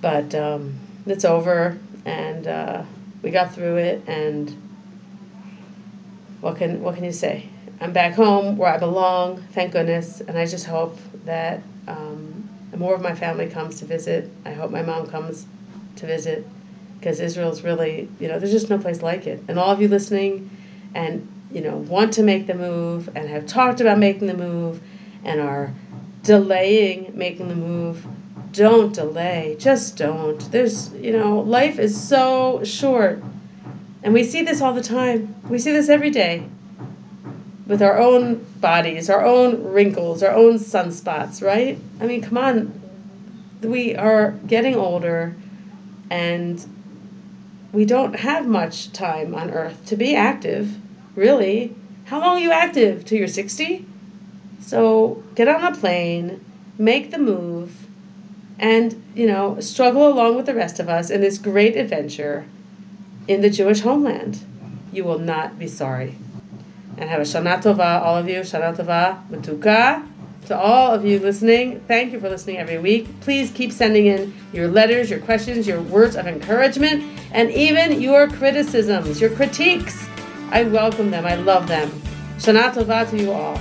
But 0.00 0.34
um, 0.34 0.74
it's 1.06 1.24
over, 1.24 1.78
and 2.04 2.46
uh, 2.46 2.82
we 3.22 3.30
got 3.30 3.54
through 3.54 3.76
it. 3.76 4.02
And 4.06 4.54
what 6.40 6.56
can 6.56 6.82
what 6.82 6.94
can 6.96 7.04
you 7.04 7.12
say? 7.12 7.48
I'm 7.80 7.92
back 7.92 8.14
home 8.14 8.56
where 8.56 8.72
I 8.72 8.78
belong, 8.78 9.42
thank 9.52 9.72
goodness. 9.72 10.20
And 10.20 10.38
I 10.38 10.46
just 10.46 10.66
hope 10.66 10.96
that 11.24 11.62
um, 11.88 12.48
more 12.76 12.94
of 12.94 13.00
my 13.00 13.14
family 13.14 13.48
comes 13.48 13.78
to 13.80 13.84
visit. 13.84 14.30
I 14.44 14.52
hope 14.52 14.70
my 14.70 14.82
mom 14.82 15.08
comes 15.08 15.46
to 15.96 16.06
visit 16.06 16.46
because 16.98 17.18
Israel's 17.20 17.62
really, 17.62 18.08
you 18.20 18.28
know, 18.28 18.38
there's 18.38 18.52
just 18.52 18.70
no 18.70 18.78
place 18.78 19.02
like 19.02 19.26
it. 19.26 19.42
And 19.48 19.58
all 19.58 19.70
of 19.70 19.80
you 19.80 19.88
listening 19.88 20.48
and, 20.94 21.28
you 21.50 21.60
know, 21.60 21.78
want 21.78 22.12
to 22.14 22.22
make 22.22 22.46
the 22.46 22.54
move 22.54 23.08
and 23.16 23.28
have 23.28 23.46
talked 23.46 23.80
about 23.80 23.98
making 23.98 24.28
the 24.28 24.34
move 24.34 24.80
and 25.24 25.40
are 25.40 25.74
delaying 26.22 27.10
making 27.16 27.48
the 27.48 27.54
move, 27.54 28.06
don't 28.52 28.94
delay. 28.94 29.56
Just 29.58 29.96
don't. 29.96 30.38
There's, 30.52 30.92
you 30.94 31.12
know, 31.12 31.40
life 31.40 31.78
is 31.78 32.00
so 32.00 32.62
short. 32.64 33.22
And 34.02 34.12
we 34.12 34.24
see 34.24 34.42
this 34.42 34.60
all 34.60 34.74
the 34.74 34.82
time. 34.82 35.34
We 35.48 35.58
see 35.58 35.72
this 35.72 35.88
every 35.88 36.10
day 36.10 36.44
with 37.66 37.82
our 37.82 37.98
own 37.98 38.44
bodies, 38.60 39.08
our 39.08 39.24
own 39.24 39.62
wrinkles, 39.72 40.22
our 40.22 40.34
own 40.34 40.58
sunspots, 40.58 41.42
right? 41.42 41.78
I 42.00 42.06
mean, 42.06 42.22
come 42.22 42.38
on. 42.38 42.80
We 43.62 43.94
are 43.94 44.32
getting 44.46 44.74
older 44.74 45.34
and 46.10 46.64
we 47.72 47.84
don't 47.84 48.14
have 48.14 48.46
much 48.46 48.92
time 48.92 49.34
on 49.34 49.50
earth 49.50 49.86
to 49.86 49.96
be 49.96 50.14
active, 50.14 50.76
really. 51.14 51.74
How 52.04 52.20
long 52.20 52.36
are 52.36 52.40
you 52.40 52.52
active? 52.52 53.04
Till 53.04 53.18
you're 53.18 53.28
60? 53.28 53.86
So 54.60 55.22
get 55.34 55.48
on 55.48 55.64
a 55.64 55.74
plane, 55.74 56.44
make 56.76 57.12
the 57.12 57.18
move, 57.18 57.81
and, 58.62 59.02
you 59.16 59.26
know, 59.26 59.58
struggle 59.60 60.06
along 60.08 60.36
with 60.36 60.46
the 60.46 60.54
rest 60.54 60.78
of 60.78 60.88
us 60.88 61.10
in 61.10 61.20
this 61.20 61.36
great 61.36 61.76
adventure 61.76 62.46
in 63.26 63.40
the 63.40 63.50
Jewish 63.50 63.80
homeland. 63.80 64.38
You 64.92 65.02
will 65.02 65.18
not 65.18 65.58
be 65.58 65.66
sorry. 65.66 66.14
And 66.96 67.10
have 67.10 67.18
a 67.18 67.24
Shana 67.24 67.60
Tova, 67.60 68.00
all 68.00 68.16
of 68.16 68.28
you, 68.28 68.40
Shana 68.40 68.74
Tova, 68.74 69.28
Matuka. 69.28 70.08
To 70.46 70.56
all 70.56 70.92
of 70.92 71.04
you 71.04 71.18
listening, 71.18 71.80
thank 71.88 72.12
you 72.12 72.20
for 72.20 72.28
listening 72.28 72.58
every 72.58 72.78
week. 72.78 73.08
Please 73.20 73.50
keep 73.50 73.72
sending 73.72 74.06
in 74.06 74.32
your 74.52 74.68
letters, 74.68 75.10
your 75.10 75.20
questions, 75.20 75.66
your 75.66 75.80
words 75.82 76.14
of 76.14 76.26
encouragement, 76.26 77.02
and 77.32 77.50
even 77.50 78.00
your 78.00 78.28
criticisms, 78.28 79.20
your 79.20 79.30
critiques. 79.30 80.06
I 80.50 80.64
welcome 80.64 81.10
them. 81.10 81.26
I 81.26 81.34
love 81.34 81.66
them. 81.66 81.90
Shana 82.38 82.72
Tova 82.72 83.08
to 83.10 83.18
you 83.18 83.32
all. 83.32 83.58